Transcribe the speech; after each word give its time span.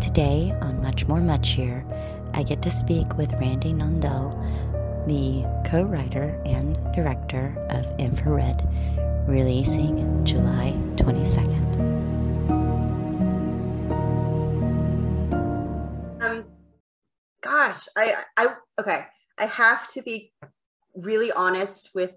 Today 0.00 0.52
on 0.60 0.82
Much 0.82 1.06
More 1.06 1.20
Muchier, 1.20 1.84
I 2.34 2.42
get 2.42 2.62
to 2.62 2.70
speak 2.70 3.16
with 3.16 3.32
Randy 3.34 3.72
Nundlall, 3.72 4.34
the 5.06 5.44
co 5.68 5.84
writer 5.84 6.40
and 6.44 6.76
director 6.94 7.56
of 7.70 7.86
Infrared, 8.00 8.66
releasing 9.28 10.24
July 10.24 10.72
22nd. 10.96 11.80
Um, 16.20 16.44
gosh, 17.40 17.86
I, 17.96 18.16
I, 18.36 18.54
okay, 18.80 19.06
I 19.38 19.46
have 19.46 19.88
to 19.92 20.02
be 20.02 20.32
really 20.94 21.30
honest 21.32 21.90
with 21.94 22.16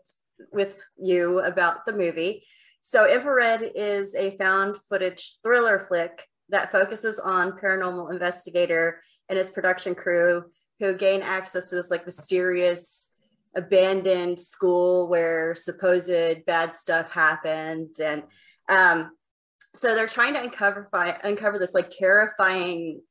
with 0.52 0.82
you 0.98 1.40
about 1.40 1.86
the 1.86 1.94
movie. 1.94 2.44
So, 2.82 3.12
Infrared 3.12 3.72
is 3.76 4.16
a 4.16 4.36
found 4.38 4.78
footage 4.90 5.38
thriller 5.44 5.80
flick 5.80 6.28
that 6.50 6.72
focuses 6.72 7.20
on 7.20 7.60
paranormal 7.60 8.12
investigator 8.12 9.02
and 9.30 9.38
his 9.38 9.50
production 9.50 9.96
crew 9.96 10.46
who 10.80 10.94
gain 10.94 11.22
access 11.22 11.70
to 11.70 11.76
this 11.76 11.90
like 11.92 12.06
mysterious 12.06 13.14
abandoned 13.56 14.40
school 14.40 15.10
where 15.10 15.56
supposed 15.56 16.46
bad 16.46 16.74
stuff 16.74 17.12
happened. 17.12 17.96
And 18.02 18.24
um 18.70 19.12
so 19.76 19.96
they're 19.96 20.08
trying 20.08 20.34
to 20.34 20.42
uncover 20.42 20.88
uncover 21.24 21.60
this 21.60 21.74
like 21.74 21.90
terrifying 21.90 23.02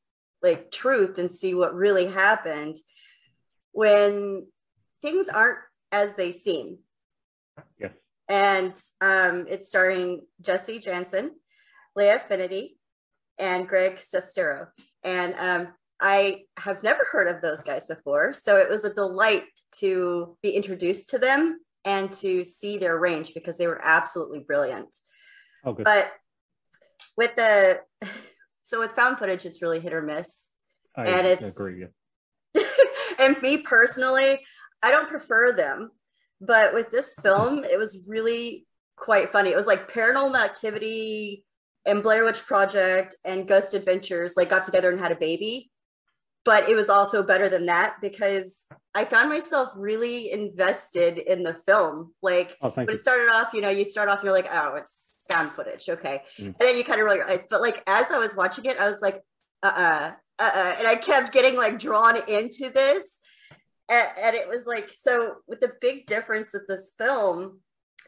like 0.43 0.71
truth 0.71 1.19
and 1.19 1.31
see 1.31 1.55
what 1.55 1.75
really 1.75 2.07
happened 2.07 2.77
when 3.73 4.47
things 5.03 5.29
aren't 5.29 5.59
as 5.93 6.15
they 6.15 6.31
seem. 6.31 6.79
Yes. 7.79 7.93
And 8.29 8.73
um 9.01 9.47
it's 9.49 9.69
starring 9.69 10.23
jesse 10.41 10.79
janzen 10.79 11.31
leah 11.97 12.21
finity 12.21 12.76
and 13.39 13.69
greg 13.69 13.97
sestero 13.97 14.69
and 15.05 15.35
um 15.39 15.73
I 16.01 16.43
have 16.59 16.83
never 16.83 17.07
heard 17.11 17.29
of 17.29 17.41
those 17.41 17.63
guys 17.63 17.87
before. 17.87 18.33
So 18.33 18.57
it 18.57 18.69
was 18.69 18.85
a 18.85 18.95
delight 18.95 19.45
to 19.77 20.37
be 20.43 20.51
introduced 20.51 21.11
to 21.11 21.19
them 21.19 21.61
and 21.85 22.13
to 22.15 22.45
see 22.45 22.79
their 22.79 22.99
range 22.99 23.33
because 23.33 23.57
they 23.57 23.67
were 23.67 23.81
absolutely 23.83 24.41
brilliant. 24.41 24.95
Oh, 25.65 25.73
good. 25.73 25.85
But 25.85 26.13
with 27.17 27.35
the, 27.37 27.81
so 28.63 28.79
with 28.79 28.91
found 28.91 29.19
footage, 29.19 29.47
it's 29.47 29.63
really 29.63 29.81
hit 29.81 29.95
or 29.95 30.03
miss. 30.03 30.51
I 30.95 31.05
and 31.05 31.27
it's, 31.27 31.57
agree. 31.57 31.87
and 33.19 33.41
me 33.41 33.59
personally, 33.59 34.41
I 34.83 34.91
don't 34.91 35.09
prefer 35.09 35.53
them. 35.53 35.91
But 36.41 36.75
with 36.75 36.91
this 36.91 37.19
film, 37.23 37.65
it 37.65 37.79
was 37.79 38.05
really 38.07 38.67
quite 38.97 39.33
funny. 39.33 39.51
It 39.51 39.57
was 39.57 39.67
like 39.67 39.91
paranormal 39.91 40.37
activity 40.37 41.46
and 41.87 42.03
Blair 42.03 42.25
Witch 42.25 42.45
Project 42.45 43.17
and 43.25 43.49
Ghost 43.49 43.75
Adventures 43.75 44.35
like 44.37 44.51
got 44.51 44.65
together 44.65 44.91
and 44.91 45.01
had 45.01 45.13
a 45.13 45.17
baby 45.17 45.71
but 46.47 46.69
it 46.69 46.77
was 46.77 46.89
also 46.89 47.25
better 47.25 47.49
than 47.49 47.67
that 47.67 47.97
because 48.01 48.67
I 48.95 49.05
found 49.05 49.29
myself 49.31 49.71
really 49.75 50.31
invested 50.31 51.19
in 51.19 51.43
the 51.43 51.53
film. 51.53 52.15
Like 52.23 52.57
oh, 52.63 52.71
when 52.71 52.87
you. 52.89 52.95
it 52.95 53.01
started 53.01 53.29
off, 53.33 53.53
you 53.53 53.61
know, 53.61 53.69
you 53.69 53.85
start 53.85 54.09
off, 54.09 54.23
you're 54.23 54.33
like, 54.33 54.47
oh, 54.53 54.77
it's 54.77 55.27
found 55.29 55.51
footage, 55.51 55.89
okay, 55.89 56.23
mm. 56.39 56.47
and 56.47 56.55
then 56.61 56.77
you 56.79 56.85
kind 56.85 57.01
of 57.01 57.07
roll 57.07 57.17
your 57.17 57.29
eyes. 57.29 57.47
But 57.51 57.63
like 57.63 57.83
as 57.89 58.13
I 58.13 58.19
was 58.19 58.37
watching 58.37 58.65
it, 58.67 58.79
I 58.79 58.87
was 58.87 59.03
like, 59.03 59.21
uh, 59.65 59.73
uh-uh, 59.77 60.13
uh, 60.39 60.51
uh, 60.55 60.75
and 60.79 60.87
I 60.87 60.95
kept 60.95 61.33
getting 61.33 61.57
like 61.57 61.81
drawn 61.81 62.17
into 62.17 62.71
this, 62.73 63.19
and, 63.91 64.07
and 64.17 64.37
it 64.37 64.47
was 64.47 64.67
like 64.69 64.89
so. 64.89 65.39
With 65.49 65.59
the 65.59 65.73
big 65.81 66.07
difference 66.07 66.53
with 66.53 66.69
this 66.69 66.93
film 66.97 67.59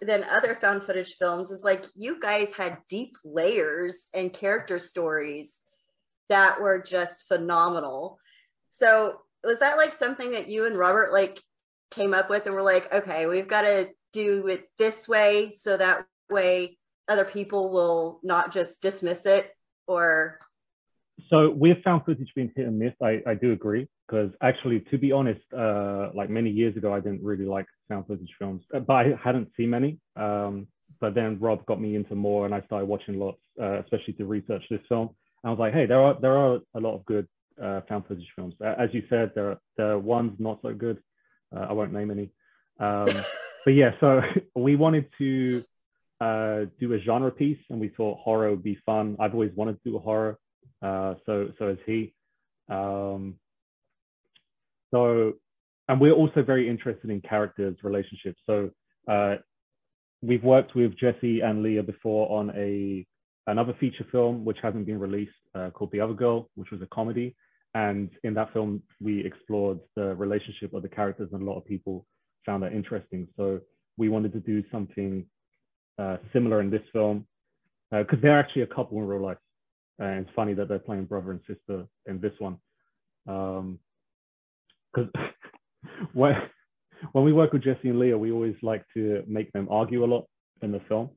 than 0.03 0.25
other 0.25 0.55
found 0.55 0.83
footage 0.83 1.15
films 1.15 1.51
is 1.51 1.65
like 1.65 1.85
you 1.97 2.21
guys 2.21 2.53
had 2.55 2.79
deep 2.89 3.17
layers 3.25 4.09
and 4.15 4.33
character 4.33 4.79
stories 4.79 5.59
that 6.29 6.61
were 6.61 6.83
just 6.83 7.27
phenomenal. 7.29 8.19
So 8.71 9.21
was 9.45 9.61
that 9.61 9.77
like 9.77 9.93
something 9.93 10.33
that 10.33 10.49
you 10.49 10.67
and 10.67 10.77
Robert 10.77 11.13
like 11.13 11.41
came 11.91 12.13
up 12.15 12.29
with 12.29 12.47
and 12.47 12.55
were 12.55 12.63
like, 12.63 12.93
okay, 12.93 13.27
we've 13.27 13.49
got 13.49 13.63
to 13.63 13.89
do 14.13 14.47
it 14.47 14.69
this 14.79 15.09
way 15.09 15.51
so 15.51 15.77
that 15.77 16.05
way 16.31 16.79
other 17.09 17.25
people 17.25 17.71
will 17.71 18.21
not 18.23 18.53
just 18.53 18.83
dismiss 18.83 19.27
it 19.27 19.51
or 19.87 20.39
so 21.31 21.51
we've 21.51 21.83
found 21.83 22.05
footage 22.05 22.31
being 22.35 22.51
hit 22.57 22.67
and 22.67 22.79
miss 22.79 22.93
i, 23.03 23.21
I 23.27 23.35
do 23.35 23.53
agree 23.53 23.89
because 24.07 24.31
actually 24.43 24.81
to 24.91 24.99
be 24.99 25.13
honest 25.13 25.41
uh, 25.57 26.11
like 26.15 26.31
many 26.31 26.51
years 26.51 26.77
ago 26.77 26.93
i 26.95 27.01
didn't 27.01 27.23
really 27.23 27.45
like 27.45 27.67
found 27.89 28.07
footage 28.07 28.31
films 28.39 28.63
uh, 28.75 28.81
but 28.81 28.95
i 28.95 29.05
hadn't 29.23 29.49
seen 29.57 29.71
many 29.71 29.99
um, 30.17 30.67
but 31.01 31.15
then 31.15 31.39
rob 31.41 31.65
got 31.67 31.81
me 31.81 31.97
into 31.97 32.15
more 32.15 32.47
and 32.47 32.55
i 32.55 32.61
started 32.63 32.87
watching 32.87 33.19
lots 33.19 33.39
uh, 33.61 33.81
especially 33.81 34.15
to 34.15 34.25
research 34.25 34.63
this 34.71 34.81
film 34.89 35.09
and 35.43 35.49
i 35.49 35.51
was 35.51 35.59
like 35.59 35.73
hey 35.73 35.87
there 35.87 36.01
are 36.01 36.17
there 36.21 36.37
are 36.37 36.59
a 36.75 36.81
lot 36.81 36.95
of 36.95 37.05
good 37.05 37.27
uh, 37.63 37.81
found 37.89 38.07
footage 38.07 38.27
films. 38.37 38.55
As 38.63 38.91
you 38.93 39.03
said, 39.09 39.33
there 39.35 39.51
are, 39.51 39.61
there 39.77 39.93
are 39.93 39.99
ones 39.99 40.33
not 40.39 40.61
so 40.63 40.73
good. 40.73 40.99
Uh, 41.55 41.67
I 41.69 41.73
won't 41.73 41.93
name 41.93 42.11
any. 42.11 42.31
Um, 42.79 43.09
but 43.65 43.75
yeah, 43.75 43.93
so 44.01 44.21
we 44.57 44.77
wanted 44.77 45.07
to 45.19 45.61
uh, 46.21 46.61
do 46.81 46.93
a 46.95 47.01
genre 47.01 47.31
piece, 47.31 47.59
and 47.71 47.81
we 47.81 47.89
thought 47.89 48.19
horror 48.19 48.51
would 48.51 48.63
be 48.63 48.79
fun. 48.87 49.17
I've 49.21 49.35
always 49.35 49.53
wanted 49.55 49.75
to 49.83 49.91
do 49.91 49.97
a 49.97 50.01
horror, 50.01 50.39
uh, 50.83 51.15
so 51.27 51.49
so 51.59 51.69
has 51.69 51.79
he. 51.87 52.15
Um, 52.69 53.37
so, 54.91 55.35
and 55.89 56.01
we're 56.01 56.13
also 56.13 56.43
very 56.43 56.69
interested 56.69 57.11
in 57.11 57.21
characters, 57.21 57.77
relationships. 57.83 58.39
So 58.47 58.71
uh, 59.11 59.37
we've 60.23 60.45
worked 60.45 60.75
with 60.75 60.99
Jesse 60.99 61.41
and 61.41 61.63
Leah 61.63 61.83
before 61.83 62.31
on 62.39 62.51
a 62.57 63.07
another 63.47 63.75
feature 63.81 64.07
film 64.13 64.45
which 64.45 64.59
hasn't 64.63 64.87
been 64.87 65.01
released 65.01 65.33
uh, 65.55 65.71
called 65.71 65.91
The 65.91 66.01
Other 66.01 66.13
Girl, 66.13 66.51
which 66.55 66.71
was 66.71 66.83
a 66.83 66.87
comedy. 66.87 67.35
And 67.75 68.11
in 68.25 68.35
that 68.35 68.53
film, 68.53 68.83
we 69.01 69.25
explored 69.25 69.79
the 69.95 70.15
relationship 70.15 70.75
of 70.75 70.83
the 70.83 70.89
characters, 70.89 71.31
and 71.33 71.43
a 71.43 71.45
lot 71.45 71.59
of 71.59 71.65
people 71.65 72.07
found 72.45 72.63
that 72.63 72.73
interesting. 72.73 73.29
So 73.37 73.61
we 73.97 74.09
wanted 74.09 74.33
to 74.33 74.41
do 74.41 74.63
something 74.71 75.25
uh, 75.99 76.17
similar 76.33 76.61
in 76.61 76.71
this 76.71 76.83
film 76.93 77.27
because 77.91 78.19
uh, 78.19 78.23
they're 78.23 78.39
actually 78.39 78.63
a 78.63 78.67
couple 78.67 78.99
in 78.99 79.07
real 79.07 79.23
life. 79.23 79.39
And 79.99 80.21
it's 80.21 80.35
funny 80.35 80.55
that 80.55 80.69
they're 80.69 80.79
playing 80.79 81.07
brother 81.07 81.33
and 81.33 81.41
sister 81.47 81.87
in 82.07 82.21
this 82.21 82.33
one. 82.39 82.59
Because 83.27 83.79
um, 84.97 85.31
when, 86.13 86.35
when 87.13 87.25
we 87.25 87.33
work 87.33 87.53
with 87.53 87.65
Jesse 87.65 87.89
and 87.89 87.99
Leah, 87.99 88.19
we 88.19 88.33
always 88.33 88.57
like 88.63 88.85
to 88.95 89.23
make 89.27 89.53
them 89.53 89.69
argue 89.71 90.05
a 90.05 90.07
lot 90.07 90.27
in 90.63 90.73
the 90.73 90.81
film. 90.89 91.11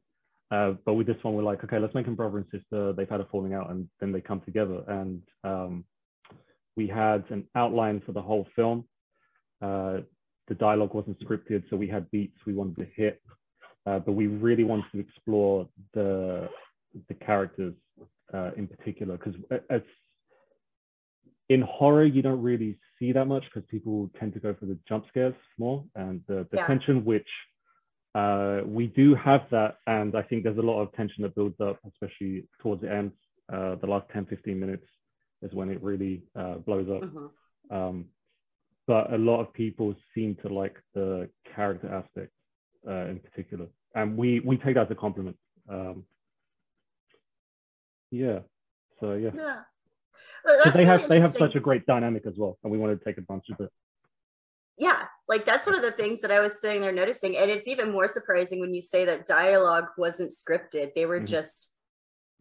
Uh, 0.52 0.74
but 0.86 0.96
with 0.96 1.08
this 1.08 1.16
one, 1.22 1.34
we're 1.34 1.44
like, 1.44 1.64
okay, 1.64 1.80
let's 1.80 1.96
make 1.96 2.06
them 2.06 2.16
brother 2.16 2.38
and 2.38 2.47
sister. 2.52 2.92
They've 2.92 3.09
had 3.09 3.22
a 3.22 3.25
falling 3.25 3.53
out, 3.53 3.69
and 3.69 3.88
then 4.00 4.12
they 4.12 4.19
come 4.19 4.42
together. 4.42 4.84
And 4.88 5.22
um, 5.46 5.86
we 6.75 6.88
had 6.88 7.24
an 7.30 7.48
outline 7.56 8.02
for 8.06 8.12
the 8.12 8.22
whole 8.22 8.48
film. 8.56 8.86
Uh, 9.62 10.00
the 10.48 10.56
dialogue 10.56 10.94
wasn't 10.94 11.19
scripted, 11.22 11.63
so 11.69 11.78
we 11.78 11.88
had 11.88 12.09
beats 12.12 12.38
we 12.46 12.53
wanted 12.53 12.75
to 12.78 12.88
hit, 12.96 13.22
uh, 13.86 14.00
but 14.00 14.13
we 14.13 14.28
really 14.28 14.63
wanted 14.63 14.86
to 14.92 15.00
explore 15.00 15.68
the 15.94 16.50
the 17.08 17.13
characters 17.13 17.74
uh, 18.34 18.52
in 18.58 18.68
particular 18.68 19.18
because 19.18 19.36
it's 19.69 19.86
in 21.50 21.62
horror 21.62 22.06
you 22.06 22.22
don't 22.22 22.42
really 22.42 22.78
see 22.97 23.12
that 23.12 23.25
much 23.25 23.44
because 23.44 23.68
people 23.69 24.09
tend 24.19 24.34
to 24.34 24.40
go 24.40 24.53
for 24.59 24.66
the 24.66 24.78
jump 24.88 25.06
scares 25.09 25.36
more 25.58 25.84
and 25.96 26.22
the, 26.28 26.47
the 26.52 26.58
yeah. 26.58 26.68
tension 26.68 27.03
which 27.03 27.28
uh, 28.16 28.59
we 28.66 28.88
do 28.88 29.16
have 29.16 29.42
that 29.52 29.78
and 29.88 30.16
i 30.16 30.22
think 30.22 30.44
there's 30.44 30.58
a 30.58 30.62
lot 30.62 30.81
of 30.81 30.92
tension 30.94 31.24
that 31.24 31.36
builds 31.36 31.59
up 31.59 31.80
especially 31.88 32.47
towards 32.62 32.81
the 32.81 32.92
end 32.92 33.12
uh, 33.52 33.75
the 33.75 33.88
last 33.88 34.06
10 34.14 34.25
15 34.25 34.59
minutes 34.59 34.86
is 35.42 35.53
when 35.53 35.69
it 35.69 35.81
really 35.81 36.24
uh, 36.36 36.56
blows 36.56 36.88
up. 36.90 37.09
Mm-hmm. 37.09 37.75
Um, 37.75 38.06
but 38.88 39.13
a 39.13 39.18
lot 39.18 39.42
of 39.42 39.53
people 39.53 39.96
seem 40.13 40.36
to 40.44 40.53
like 40.53 40.75
the 40.94 41.30
character 41.56 41.94
aspect 41.94 42.31
uh, 42.88 43.06
in 43.06 43.19
particular, 43.19 43.68
and 43.96 44.18
we 44.18 44.40
we 44.42 44.58
take 44.58 44.75
that 44.75 44.88
as 44.88 44.92
a 44.92 44.96
compliment. 44.96 45.38
Um, 45.69 46.03
yeah. 48.12 48.40
So 49.00 49.14
yeah. 49.14 49.32
Yeah. 49.34 49.62
Well, 50.46 50.72
they 50.74 50.86
have 50.86 51.10
they 51.10 51.19
have 51.19 51.31
such 51.31 51.56
a 51.56 51.60
great 51.60 51.86
dynamic 51.86 52.25
as 52.25 52.38
well, 52.38 52.58
and 52.63 52.72
we 52.72 52.78
want 52.78 52.98
to 52.98 53.04
take 53.04 53.18
advantage 53.18 53.50
of 53.52 53.62
it. 53.62 53.72
Yeah, 54.78 55.06
like 55.28 55.46
that's 55.46 55.66
one 55.66 55.75
of 55.75 55.81
the 55.81 55.92
things 55.92 56.22
that 56.22 56.31
I 56.31 56.40
was 56.40 56.60
sitting 56.60 56.81
there 56.81 56.92
noticing, 56.92 57.38
and 57.38 57.50
it's 57.50 57.68
even 57.68 57.92
more 57.92 58.08
surprising 58.08 58.60
when 58.60 58.74
you 58.74 58.81
say 58.81 59.06
that 59.06 59.25
dialogue 59.25 59.86
wasn't 59.98 60.34
scripted; 60.34 60.94
they 60.96 61.06
were 61.06 61.18
mm-hmm. 61.18 61.25
just 61.25 61.75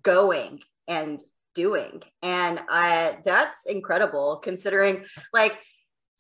going 0.03 0.61
and 0.89 1.23
doing. 1.55 2.03
And 2.23 2.61
I 2.69 3.19
that's 3.25 3.67
incredible 3.67 4.37
considering 4.37 5.05
like 5.33 5.59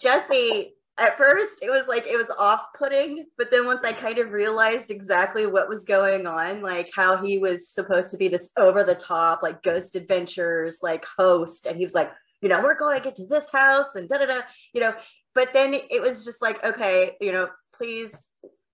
Jesse 0.00 0.74
at 0.98 1.16
first 1.16 1.62
it 1.62 1.70
was 1.70 1.86
like 1.88 2.06
it 2.06 2.16
was 2.16 2.30
off-putting 2.38 3.24
but 3.38 3.50
then 3.50 3.64
once 3.64 3.84
i 3.84 3.92
kind 3.92 4.18
of 4.18 4.32
realized 4.32 4.90
exactly 4.90 5.46
what 5.46 5.68
was 5.68 5.84
going 5.84 6.26
on 6.26 6.60
like 6.62 6.90
how 6.94 7.16
he 7.22 7.38
was 7.38 7.68
supposed 7.68 8.10
to 8.10 8.16
be 8.16 8.28
this 8.28 8.50
over 8.58 8.84
the 8.84 8.94
top 8.94 9.42
like 9.42 9.62
ghost 9.62 9.96
adventures 9.96 10.78
like 10.82 11.04
host 11.16 11.64
and 11.66 11.76
he 11.76 11.84
was 11.84 11.94
like 11.94 12.10
you 12.42 12.48
know 12.48 12.62
we're 12.62 12.78
going 12.78 12.96
to 12.96 13.04
get 13.04 13.14
to 13.14 13.26
this 13.26 13.50
house 13.52 13.94
and 13.94 14.08
da 14.08 14.18
da 14.18 14.26
da 14.26 14.40
you 14.72 14.80
know. 14.80 14.94
But 15.34 15.52
then 15.52 15.74
it 15.74 16.02
was 16.02 16.24
just 16.24 16.42
like 16.42 16.62
okay 16.64 17.16
you 17.20 17.32
know 17.32 17.48
please 17.74 18.28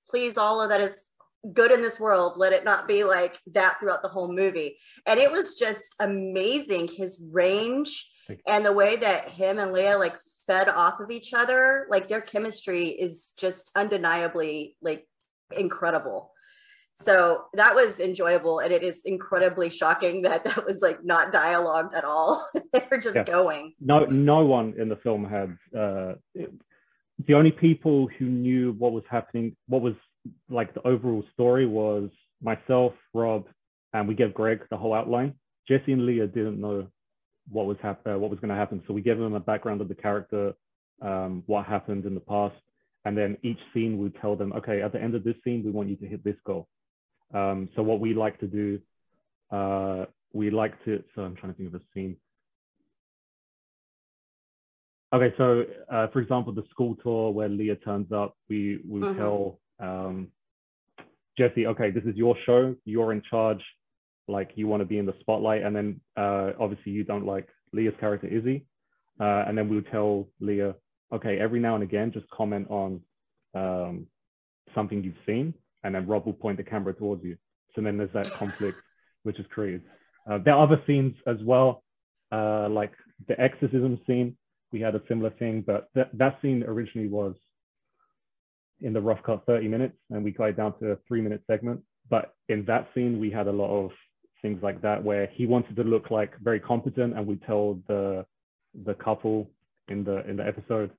please 0.08 0.38
all 0.38 0.62
of 0.62 0.70
that 0.70 0.80
is 0.80 1.10
good 1.52 1.70
in 1.70 1.80
this 1.80 2.00
world. 2.00 2.34
Let 2.36 2.52
it 2.52 2.64
not 2.64 2.88
be 2.88 3.04
like 3.04 3.38
that 3.52 3.78
throughout 3.78 4.02
the 4.02 4.08
whole 4.08 4.32
movie. 4.32 4.78
And 5.06 5.20
it 5.20 5.30
was 5.30 5.54
just 5.54 5.94
amazing 6.00 6.88
his 6.88 7.24
range 7.32 8.10
and 8.48 8.66
the 8.66 8.72
way 8.72 8.96
that 8.96 9.28
him 9.28 9.60
and 9.60 9.72
leah 9.72 9.96
like 9.98 10.16
fed 10.46 10.68
off 10.68 11.00
of 11.00 11.10
each 11.10 11.34
other 11.34 11.86
like 11.90 12.08
their 12.08 12.20
chemistry 12.20 12.86
is 12.86 13.32
just 13.38 13.70
undeniably 13.76 14.76
like 14.80 15.06
incredible. 15.56 16.32
So 16.98 17.44
that 17.52 17.74
was 17.74 18.00
enjoyable 18.00 18.60
and 18.60 18.72
it 18.72 18.82
is 18.82 19.02
incredibly 19.04 19.68
shocking 19.68 20.22
that 20.22 20.44
that 20.44 20.64
was 20.64 20.80
like 20.80 21.04
not 21.04 21.30
dialogued 21.32 21.94
at 21.94 22.04
all. 22.04 22.46
They're 22.72 23.00
just 23.00 23.16
yeah. 23.16 23.24
going. 23.24 23.74
No 23.80 24.04
no 24.06 24.44
one 24.44 24.74
in 24.78 24.88
the 24.88 24.96
film 24.96 25.24
had 25.24 25.56
uh 25.78 26.14
the 27.26 27.34
only 27.34 27.52
people 27.52 28.08
who 28.18 28.26
knew 28.26 28.72
what 28.78 28.92
was 28.92 29.04
happening 29.10 29.56
what 29.68 29.82
was 29.82 29.94
like 30.48 30.74
the 30.74 30.86
overall 30.86 31.24
story 31.32 31.66
was 31.66 32.10
myself 32.42 32.92
rob 33.14 33.46
and 33.92 34.08
we 34.08 34.14
gave 34.14 34.34
greg 34.34 34.62
the 34.70 34.76
whole 34.76 34.94
outline. 34.94 35.34
Jesse 35.68 35.92
and 35.92 36.06
leah 36.06 36.26
didn't 36.26 36.60
know 36.60 36.86
what 37.50 37.66
was 37.66 37.76
hap- 37.82 38.06
uh, 38.06 38.18
what 38.18 38.30
was 38.30 38.40
going 38.40 38.50
to 38.50 38.56
happen. 38.56 38.82
So 38.86 38.94
we 38.94 39.02
gave 39.02 39.18
them 39.18 39.34
a 39.34 39.40
background 39.40 39.80
of 39.80 39.88
the 39.88 39.94
character 39.94 40.54
um, 41.02 41.42
what 41.46 41.66
happened 41.66 42.04
in 42.04 42.14
the 42.14 42.20
past. 42.20 42.56
And 43.04 43.16
then 43.16 43.36
each 43.42 43.58
scene 43.72 43.98
would 43.98 44.16
tell 44.20 44.34
them 44.34 44.52
okay 44.54 44.82
at 44.82 44.92
the 44.92 45.00
end 45.00 45.14
of 45.14 45.22
this 45.22 45.36
scene 45.44 45.62
we 45.64 45.70
want 45.70 45.88
you 45.88 45.96
to 45.96 46.06
hit 46.06 46.24
this 46.24 46.36
goal. 46.44 46.68
Um, 47.34 47.68
so 47.76 47.82
what 47.82 48.00
we 48.00 48.14
like 48.14 48.38
to 48.40 48.46
do, 48.46 48.80
uh, 49.50 50.06
we 50.32 50.50
like 50.50 50.82
to, 50.84 51.02
so 51.14 51.22
I'm 51.22 51.36
trying 51.36 51.52
to 51.52 51.56
think 51.56 51.74
of 51.74 51.80
a 51.80 51.84
scene. 51.94 52.16
Okay, 55.12 55.34
so 55.38 55.64
uh, 55.90 56.08
for 56.08 56.20
example, 56.20 56.52
the 56.52 56.64
school 56.70 56.96
tour 57.02 57.30
where 57.30 57.48
Leah 57.48 57.76
turns 57.76 58.10
up, 58.12 58.36
we, 58.48 58.80
we 58.86 59.00
mm-hmm. 59.00 59.18
tell 59.18 59.60
um, 59.78 60.28
Jesse, 61.38 61.66
okay, 61.66 61.90
this 61.90 62.04
is 62.04 62.16
your 62.16 62.36
show, 62.44 62.74
you're 62.84 63.12
in 63.12 63.22
charge, 63.28 63.62
like 64.28 64.50
you 64.54 64.66
want 64.66 64.80
to 64.80 64.86
be 64.86 64.98
in 64.98 65.06
the 65.06 65.14
spotlight. 65.20 65.62
And 65.62 65.74
then 65.74 66.00
uh, 66.16 66.52
obviously 66.58 66.92
you 66.92 67.04
don't 67.04 67.26
like 67.26 67.48
Leah's 67.72 67.94
character, 68.00 68.26
Izzy. 68.26 68.66
Uh, 69.20 69.44
and 69.46 69.56
then 69.56 69.68
we'll 69.68 69.82
tell 69.82 70.28
Leah, 70.40 70.74
okay, 71.12 71.38
every 71.38 71.60
now 71.60 71.74
and 71.74 71.82
again, 71.82 72.12
just 72.12 72.28
comment 72.30 72.68
on 72.68 73.00
um, 73.54 74.06
something 74.74 75.02
you've 75.02 75.14
seen 75.24 75.54
and 75.86 75.94
then 75.94 76.06
Rob 76.06 76.26
will 76.26 76.32
point 76.32 76.56
the 76.56 76.64
camera 76.64 76.92
towards 76.92 77.22
you. 77.22 77.36
So 77.74 77.80
then 77.80 77.96
there's 77.96 78.12
that 78.12 78.30
conflict 78.32 78.82
which 79.22 79.38
is 79.38 79.46
created. 79.50 79.82
Uh, 80.28 80.38
there 80.44 80.54
are 80.54 80.64
other 80.64 80.82
scenes 80.84 81.14
as 81.28 81.36
well, 81.44 81.84
uh, 82.32 82.68
like 82.68 82.92
the 83.28 83.40
exorcism 83.40 84.00
scene. 84.04 84.36
We 84.72 84.80
had 84.80 84.96
a 84.96 85.02
similar 85.08 85.30
thing, 85.30 85.62
but 85.64 85.88
th- 85.94 86.08
that 86.14 86.38
scene 86.42 86.64
originally 86.64 87.08
was 87.08 87.36
in 88.80 88.92
the 88.92 89.00
rough 89.00 89.22
cut 89.24 89.46
30 89.46 89.68
minutes, 89.68 89.96
and 90.10 90.24
we 90.24 90.32
got 90.32 90.48
it 90.48 90.56
down 90.56 90.76
to 90.80 90.90
a 90.90 90.96
three 91.06 91.20
minute 91.20 91.42
segment. 91.46 91.82
But 92.10 92.34
in 92.48 92.64
that 92.66 92.88
scene, 92.92 93.20
we 93.20 93.30
had 93.30 93.46
a 93.46 93.52
lot 93.52 93.70
of 93.70 93.92
things 94.42 94.62
like 94.62 94.82
that 94.82 95.02
where 95.02 95.26
he 95.32 95.46
wanted 95.46 95.76
to 95.76 95.84
look 95.84 96.10
like 96.10 96.38
very 96.40 96.60
competent, 96.60 97.16
and 97.16 97.26
we 97.26 97.36
told 97.46 97.82
the 97.88 98.24
the 98.84 98.94
couple 98.94 99.50
in 99.88 100.04
the 100.04 100.28
in 100.28 100.36
the 100.36 100.46
episode 100.46 100.90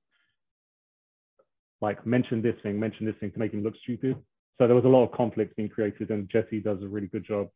like 1.80 2.04
mention 2.04 2.42
this 2.42 2.56
thing, 2.62 2.78
mention 2.78 3.06
this 3.06 3.14
thing 3.20 3.30
to 3.30 3.38
make 3.38 3.52
him 3.52 3.62
look 3.62 3.74
stupid. 3.82 4.16
So 4.58 4.66
there 4.66 4.74
was 4.74 4.84
a 4.84 4.88
lot 4.88 5.04
of 5.04 5.12
conflict 5.12 5.54
being 5.56 5.68
created, 5.68 6.10
and 6.10 6.28
Jesse 6.28 6.60
does 6.60 6.82
a 6.82 6.88
really 6.88 7.06
good 7.06 7.24
job, 7.24 7.48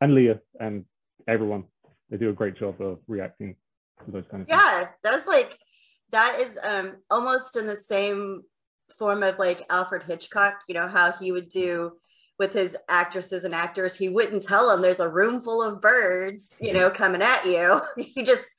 and 0.00 0.14
Leah 0.14 0.40
and 0.60 0.84
everyone 1.28 1.64
they 2.10 2.16
do 2.16 2.30
a 2.30 2.32
great 2.32 2.58
job 2.58 2.80
of 2.80 2.98
reacting 3.06 3.54
to 4.04 4.10
those 4.10 4.24
kind 4.30 4.42
of 4.42 4.48
yeah, 4.48 4.78
things. 4.78 4.90
that's 5.02 5.26
like 5.26 5.56
that 6.10 6.38
is 6.40 6.58
um 6.64 6.96
almost 7.10 7.56
in 7.56 7.66
the 7.66 7.76
same 7.76 8.42
form 8.98 9.22
of 9.22 9.38
like 9.38 9.62
Alfred 9.70 10.02
Hitchcock. 10.02 10.60
You 10.68 10.74
know 10.74 10.88
how 10.88 11.12
he 11.12 11.32
would 11.32 11.48
do 11.48 11.92
with 12.40 12.54
his 12.54 12.74
actresses 12.88 13.44
and 13.44 13.54
actors, 13.54 13.94
he 13.94 14.08
wouldn't 14.08 14.42
tell 14.42 14.70
them 14.70 14.80
there's 14.80 14.98
a 14.98 15.06
room 15.06 15.42
full 15.42 15.62
of 15.62 15.82
birds, 15.82 16.56
you 16.58 16.72
know, 16.72 16.88
coming 16.88 17.20
at 17.20 17.44
you. 17.44 17.82
he 18.02 18.22
just, 18.22 18.56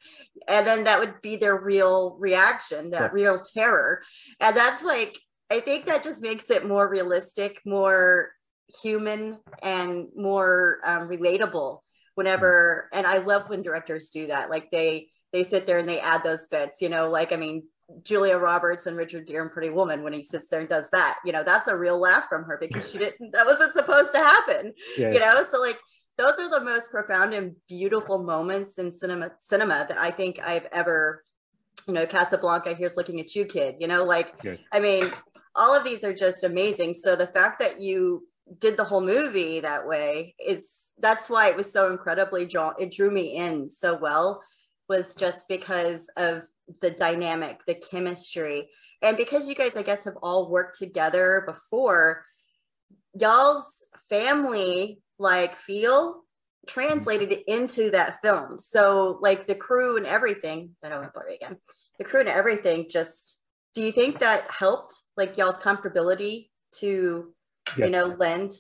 and 0.47 0.67
then 0.67 0.83
that 0.83 0.99
would 0.99 1.19
be 1.23 1.35
their 1.35 1.59
real 1.59 2.15
reaction, 2.19 2.91
that 2.91 3.01
yeah. 3.01 3.09
real 3.11 3.39
terror. 3.39 4.03
And 4.39 4.55
that's 4.55 4.83
like, 4.85 5.17
I 5.49 5.61
think 5.61 5.87
that 5.87 6.03
just 6.03 6.21
makes 6.21 6.51
it 6.51 6.67
more 6.67 6.87
realistic, 6.87 7.59
more 7.65 8.29
human, 8.83 9.39
and 9.63 10.09
more 10.15 10.77
um, 10.85 11.09
relatable. 11.09 11.79
Whenever, 12.13 12.87
and 12.93 13.07
I 13.07 13.17
love 13.17 13.49
when 13.49 13.63
directors 13.63 14.09
do 14.09 14.27
that. 14.27 14.51
Like 14.51 14.69
they 14.69 15.07
they 15.33 15.43
sit 15.43 15.65
there 15.65 15.79
and 15.79 15.89
they 15.89 16.01
add 16.01 16.23
those 16.23 16.47
bits. 16.47 16.81
You 16.81 16.89
know, 16.89 17.09
like 17.09 17.31
I 17.31 17.37
mean, 17.37 17.63
Julia 18.03 18.37
Roberts 18.37 18.85
and 18.85 18.97
Richard 18.97 19.27
Gere 19.27 19.41
and 19.41 19.51
Pretty 19.51 19.69
Woman 19.69 20.03
when 20.03 20.13
he 20.13 20.23
sits 20.23 20.47
there 20.49 20.59
and 20.59 20.69
does 20.69 20.89
that. 20.91 21.19
You 21.25 21.31
know, 21.31 21.43
that's 21.43 21.67
a 21.67 21.77
real 21.77 21.99
laugh 21.99 22.27
from 22.29 22.43
her 22.45 22.57
because 22.59 22.91
she 22.91 22.97
didn't. 22.97 23.31
That 23.33 23.45
wasn't 23.45 23.73
supposed 23.73 24.11
to 24.13 24.19
happen. 24.19 24.73
Yeah. 24.97 25.11
You 25.11 25.19
know, 25.19 25.43
so 25.49 25.59
like 25.59 25.77
those 26.17 26.39
are 26.39 26.49
the 26.49 26.63
most 26.63 26.91
profound 26.91 27.33
and 27.33 27.55
beautiful 27.67 28.23
moments 28.23 28.77
in 28.77 28.91
cinema 28.91 29.31
cinema 29.39 29.85
that 29.89 29.97
I 29.97 30.11
think 30.11 30.39
I've 30.39 30.67
ever 30.71 31.23
you 31.87 31.93
know, 31.95 32.05
Casablanca, 32.05 32.75
here's 32.75 32.95
looking 32.95 33.19
at 33.19 33.35
you, 33.35 33.45
kid. 33.45 33.75
You 33.79 33.87
know, 33.87 34.03
like, 34.03 34.33
I 34.71 34.79
mean, 34.79 35.05
all 35.55 35.75
of 35.75 35.83
these 35.83 36.03
are 36.03 36.13
just 36.13 36.43
amazing. 36.43 36.93
So 36.93 37.15
the 37.15 37.27
fact 37.27 37.59
that 37.59 37.81
you 37.81 38.27
did 38.59 38.77
the 38.77 38.83
whole 38.83 39.01
movie 39.01 39.61
that 39.61 39.87
way 39.87 40.35
is 40.45 40.91
that's 40.99 41.29
why 41.29 41.49
it 41.49 41.55
was 41.55 41.71
so 41.71 41.89
incredibly 41.89 42.45
draw 42.45 42.73
it 42.77 42.91
drew 42.91 43.09
me 43.09 43.37
in 43.37 43.69
so 43.69 43.97
well 43.97 44.43
was 44.91 45.15
just 45.15 45.47
because 45.47 46.09
of 46.17 46.43
the 46.81 46.91
dynamic 46.91 47.61
the 47.65 47.75
chemistry. 47.75 48.69
And 49.01 49.15
because 49.15 49.47
you 49.47 49.55
guys 49.55 49.77
i 49.77 49.83
guess 49.83 50.03
have 50.03 50.17
all 50.21 50.51
worked 50.51 50.77
together 50.77 51.43
before 51.47 52.23
y'all's 53.17 53.87
family 54.09 55.01
like 55.17 55.55
feel 55.55 56.23
translated 56.67 57.31
into 57.47 57.89
that 57.91 58.21
film. 58.21 58.59
So 58.59 59.17
like 59.21 59.47
the 59.47 59.55
crew 59.55 59.95
and 59.95 60.05
everything 60.05 60.75
i 60.83 60.89
don't 60.89 61.01
want 61.01 61.13
to 61.13 61.21
you 61.29 61.35
again. 61.41 61.57
The 61.97 62.03
crew 62.03 62.19
and 62.19 62.29
everything 62.29 62.87
just 62.89 63.41
do 63.73 63.81
you 63.81 63.93
think 63.93 64.19
that 64.19 64.51
helped 64.51 64.93
like 65.15 65.37
y'all's 65.37 65.59
comfortability 65.59 66.49
to 66.79 67.33
you 67.77 67.89
know 67.89 68.07
lend 68.19 68.51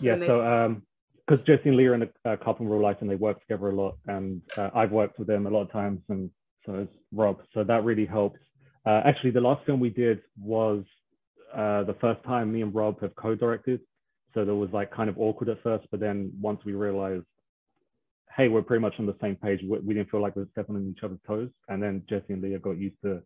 yeah 0.00 0.16
so 0.24 0.34
um 0.40 0.82
because 1.26 1.42
Jesse 1.44 1.68
and 1.68 1.76
Leah 1.76 1.92
and 1.94 2.08
a 2.24 2.36
couple 2.36 2.64
in 2.64 2.68
real 2.70 2.80
life 2.80 2.98
and 3.00 3.10
they 3.10 3.16
work 3.16 3.40
together 3.40 3.68
a 3.68 3.74
lot 3.74 3.96
and 4.06 4.42
uh, 4.56 4.70
I've 4.74 4.92
worked 4.92 5.18
with 5.18 5.28
them 5.28 5.46
a 5.46 5.50
lot 5.50 5.62
of 5.62 5.72
times 5.72 6.00
and 6.08 6.30
so 6.64 6.74
has 6.74 6.88
Rob. 7.12 7.38
So 7.54 7.64
that 7.64 7.84
really 7.84 8.06
helps. 8.06 8.38
Uh, 8.84 9.02
actually 9.04 9.30
the 9.30 9.40
last 9.40 9.64
film 9.66 9.80
we 9.80 9.90
did 9.90 10.20
was 10.40 10.84
uh, 11.54 11.84
the 11.84 11.96
first 12.00 12.22
time 12.24 12.52
me 12.52 12.62
and 12.62 12.74
Rob 12.74 13.00
have 13.00 13.14
co-directed. 13.16 13.80
So 14.34 14.44
there 14.44 14.54
was 14.54 14.70
like 14.72 14.90
kind 14.92 15.08
of 15.08 15.18
awkward 15.18 15.48
at 15.48 15.62
first 15.62 15.86
but 15.90 16.00
then 16.00 16.32
once 16.40 16.60
we 16.64 16.74
realized 16.74 17.24
hey 18.36 18.48
we're 18.48 18.62
pretty 18.62 18.82
much 18.82 18.94
on 18.98 19.06
the 19.06 19.16
same 19.20 19.34
page. 19.34 19.60
We, 19.62 19.78
we 19.78 19.94
didn't 19.94 20.10
feel 20.10 20.20
like 20.20 20.36
we 20.36 20.42
were 20.42 20.48
stepping 20.52 20.76
on 20.76 20.94
each 20.94 21.02
other's 21.02 21.18
toes. 21.26 21.48
And 21.68 21.82
then 21.82 22.02
Jesse 22.08 22.34
and 22.34 22.42
Leah 22.42 22.58
got 22.58 22.78
used 22.78 22.96
to 23.02 23.22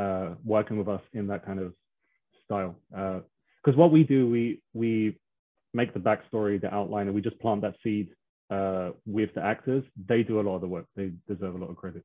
uh, 0.00 0.34
working 0.44 0.78
with 0.78 0.88
us 0.88 1.02
in 1.12 1.26
that 1.26 1.44
kind 1.44 1.60
of 1.60 1.74
style. 2.44 2.76
Because 2.90 3.74
uh, 3.74 3.78
what 3.78 3.92
we 3.92 4.04
do, 4.04 4.28
we 4.28 4.62
we 4.72 5.18
make 5.74 5.92
the 5.94 6.00
backstory, 6.00 6.60
the 6.60 6.72
outline, 6.72 7.06
and 7.06 7.14
we 7.14 7.20
just 7.20 7.38
plant 7.40 7.62
that 7.62 7.74
seed 7.82 8.08
uh, 8.50 8.90
with 9.06 9.34
the 9.34 9.44
actors. 9.44 9.84
They 10.06 10.22
do 10.22 10.40
a 10.40 10.42
lot 10.42 10.56
of 10.56 10.60
the 10.60 10.68
work. 10.68 10.86
They 10.96 11.12
deserve 11.26 11.54
a 11.54 11.58
lot 11.58 11.70
of 11.70 11.76
credit. 11.76 12.04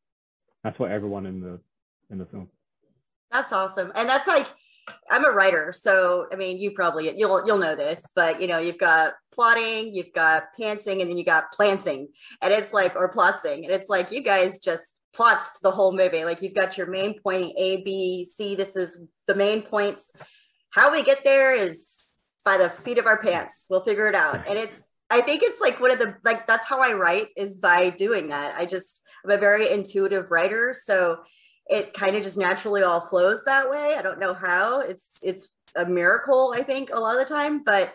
That's 0.63 0.77
what 0.79 0.91
everyone 0.91 1.25
in 1.25 1.41
the 1.41 1.59
in 2.09 2.17
the 2.17 2.25
film. 2.25 2.49
That's 3.31 3.51
awesome, 3.51 3.91
and 3.95 4.07
that's 4.07 4.27
like 4.27 4.47
I'm 5.09 5.25
a 5.25 5.29
writer, 5.29 5.73
so 5.73 6.27
I 6.31 6.35
mean, 6.35 6.57
you 6.57 6.71
probably 6.71 7.17
you'll 7.17 7.45
you'll 7.45 7.57
know 7.57 7.75
this, 7.75 8.09
but 8.15 8.41
you 8.41 8.47
know, 8.47 8.59
you've 8.59 8.77
got 8.77 9.13
plotting, 9.33 9.93
you've 9.93 10.13
got 10.13 10.43
pantsing, 10.59 11.01
and 11.01 11.09
then 11.09 11.17
you 11.17 11.23
got 11.23 11.51
planting, 11.53 12.09
and 12.41 12.53
it's 12.53 12.73
like 12.73 12.95
or 12.95 13.09
plotsing, 13.09 13.65
and 13.65 13.73
it's 13.73 13.89
like 13.89 14.11
you 14.11 14.21
guys 14.21 14.59
just 14.59 14.93
plots 15.13 15.59
the 15.59 15.71
whole 15.71 15.95
movie. 15.95 16.25
Like 16.25 16.41
you've 16.41 16.53
got 16.53 16.77
your 16.77 16.87
main 16.87 17.19
point 17.19 17.53
A, 17.57 17.81
B, 17.83 18.25
C. 18.25 18.55
This 18.55 18.75
is 18.75 19.07
the 19.27 19.35
main 19.35 19.61
points. 19.61 20.11
How 20.71 20.91
we 20.91 21.03
get 21.03 21.23
there 21.23 21.55
is 21.55 22.02
by 22.43 22.57
the 22.57 22.69
seat 22.69 22.97
of 22.97 23.05
our 23.05 23.21
pants. 23.21 23.67
We'll 23.69 23.83
figure 23.83 24.07
it 24.07 24.15
out. 24.15 24.47
And 24.47 24.57
it's 24.57 24.89
I 25.09 25.21
think 25.21 25.43
it's 25.43 25.61
like 25.61 25.79
one 25.79 25.91
of 25.91 25.99
the 25.99 26.15
like 26.23 26.47
that's 26.47 26.67
how 26.67 26.81
I 26.81 26.93
write 26.93 27.27
is 27.37 27.59
by 27.59 27.91
doing 27.91 28.29
that. 28.29 28.55
I 28.55 28.65
just 28.65 29.03
I'm 29.23 29.31
a 29.31 29.37
very 29.37 29.71
intuitive 29.71 30.31
writer, 30.31 30.75
so 30.77 31.17
it 31.67 31.93
kind 31.93 32.15
of 32.15 32.23
just 32.23 32.37
naturally 32.37 32.83
all 32.83 32.99
flows 32.99 33.43
that 33.45 33.69
way. 33.69 33.95
I 33.97 34.01
don't 34.01 34.19
know 34.19 34.33
how. 34.33 34.79
It's 34.79 35.19
it's 35.21 35.53
a 35.75 35.85
miracle, 35.85 36.53
I 36.55 36.61
think, 36.61 36.89
a 36.91 36.99
lot 36.99 37.19
of 37.19 37.27
the 37.27 37.33
time. 37.33 37.63
But 37.63 37.93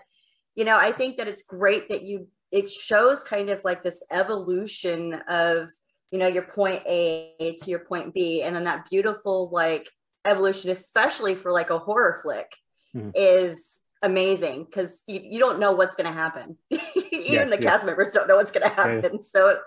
you 0.55 0.65
know, 0.65 0.79
I 0.79 0.93
think 0.93 1.17
that 1.17 1.29
it's 1.29 1.45
great 1.45 1.89
that 1.89 2.03
you 2.03 2.29
it 2.51 2.71
shows 2.71 3.23
kind 3.25 3.51
of 3.51 3.65
like 3.65 3.83
this 3.83 4.03
evolution 4.11 5.15
of 5.29 5.69
you 6.11 6.19
know 6.19 6.29
your 6.29 6.45
point 6.45 6.83
a 6.87 7.35
to 7.59 7.71
your 7.71 7.81
point 7.81 8.15
b 8.15 8.43
and 8.43 8.57
then 8.57 8.65
that 8.65 8.87
beautiful 8.91 9.51
like 9.53 9.91
evolution 10.25 10.71
especially 10.71 11.35
for 11.35 11.53
like 11.53 11.69
a 11.71 11.79
horror 11.79 12.19
flick 12.23 12.51
mm-hmm. 12.97 13.11
is 13.15 13.83
amazing 14.03 14.65
because 14.65 15.03
you, 15.07 15.21
you 15.23 15.39
don't 15.39 15.59
know 15.59 15.73
what's 15.73 15.95
going 15.95 16.07
to 16.07 16.19
happen 16.19 16.57
even 16.71 16.81
yes, 17.11 17.51
the 17.51 17.63
yes. 17.63 17.63
cast 17.63 17.87
members 17.87 18.11
don't 18.13 18.29
know 18.29 18.37
what's 18.37 18.53
going 18.53 18.69
to 18.69 18.75
happen 18.75 19.11
yes. 19.15 19.31
so 19.31 19.49
it, 19.51 19.59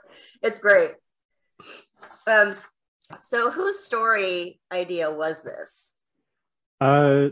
it's 0.41 0.59
great 0.59 0.91
um 2.27 2.55
so 3.19 3.51
whose 3.51 3.79
story 3.79 4.59
idea 4.71 5.11
was 5.11 5.43
this 5.43 5.97
uh 6.79 7.27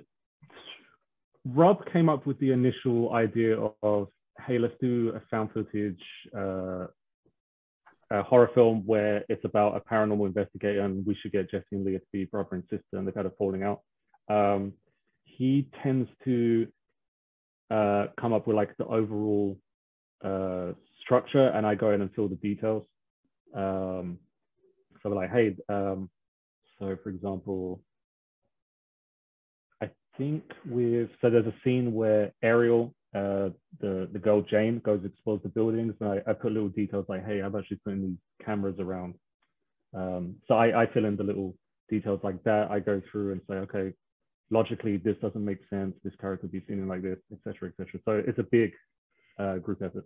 Rob 1.45 1.85
came 1.91 2.09
up 2.09 2.25
with 2.25 2.37
the 2.39 2.51
initial 2.51 3.13
idea 3.13 3.57
of, 3.81 4.09
hey, 4.45 4.59
let's 4.59 4.75
do 4.81 5.13
a 5.15 5.21
found 5.31 5.51
footage 5.51 6.01
uh, 6.37 6.85
a 8.11 8.23
horror 8.23 8.49
film 8.55 8.83
where 8.85 9.23
it's 9.29 9.45
about 9.45 9.75
a 9.77 9.81
paranormal 9.81 10.25
investigator 10.25 10.81
and 10.81 11.05
we 11.05 11.15
should 11.21 11.31
get 11.31 11.49
Jesse 11.51 11.65
and 11.71 11.85
Leah 11.85 11.99
to 11.99 12.05
be 12.11 12.25
brother 12.25 12.55
and 12.55 12.63
sister 12.63 12.83
and 12.93 13.05
they're 13.05 13.13
kind 13.13 13.27
of 13.27 13.37
falling 13.37 13.63
out. 13.63 13.81
Um, 14.29 14.73
he 15.25 15.67
tends 15.83 16.09
to 16.23 16.67
uh, 17.69 18.07
come 18.19 18.33
up 18.33 18.47
with 18.47 18.55
like 18.55 18.75
the 18.77 18.85
overall 18.85 19.57
uh, 20.23 20.73
structure 21.01 21.49
and 21.49 21.65
I 21.65 21.75
go 21.75 21.91
in 21.91 22.01
and 22.01 22.13
fill 22.13 22.27
the 22.27 22.35
details. 22.35 22.85
Um, 23.55 24.19
so 25.01 25.09
like, 25.09 25.31
hey, 25.31 25.55
um, 25.69 26.09
so 26.77 26.97
for 27.03 27.09
example, 27.09 27.81
I 29.81 29.89
think 30.17 30.43
with, 30.65 31.09
so 31.21 31.29
there's 31.29 31.45
a 31.45 31.53
scene 31.63 31.93
where 31.93 32.31
Ariel, 32.43 32.93
uh, 33.15 33.49
the, 33.79 34.07
the 34.11 34.19
girl 34.19 34.41
Jane 34.41 34.81
goes 34.85 35.01
explores 35.03 35.41
the 35.41 35.49
buildings 35.49 35.93
and 35.99 36.09
I, 36.09 36.29
I 36.29 36.33
put 36.33 36.51
little 36.51 36.69
details 36.69 37.05
like, 37.09 37.25
hey, 37.25 37.41
I've 37.41 37.55
actually 37.55 37.79
put 37.83 37.93
in 37.93 38.01
these 38.01 38.45
cameras 38.45 38.75
around. 38.79 39.15
Um, 39.95 40.35
so 40.47 40.53
I, 40.53 40.83
I 40.83 40.93
fill 40.93 41.05
in 41.05 41.15
the 41.15 41.23
little 41.23 41.55
details 41.89 42.19
like 42.23 42.43
that. 42.43 42.69
I 42.69 42.79
go 42.79 43.01
through 43.11 43.31
and 43.31 43.41
say, 43.49 43.55
okay, 43.55 43.93
logically, 44.51 44.97
this 44.97 45.17
doesn't 45.21 45.43
make 45.43 45.59
sense. 45.69 45.95
This 46.03 46.13
character 46.19 46.47
would 46.47 46.51
be 46.51 46.63
seen 46.67 46.79
in 46.79 46.87
like 46.87 47.01
this, 47.01 47.19
etc., 47.31 47.69
etc. 47.69 47.99
So 48.05 48.23
it's 48.25 48.39
a 48.39 48.43
big 48.43 48.73
uh, 49.37 49.57
group 49.57 49.81
effort. 49.81 50.05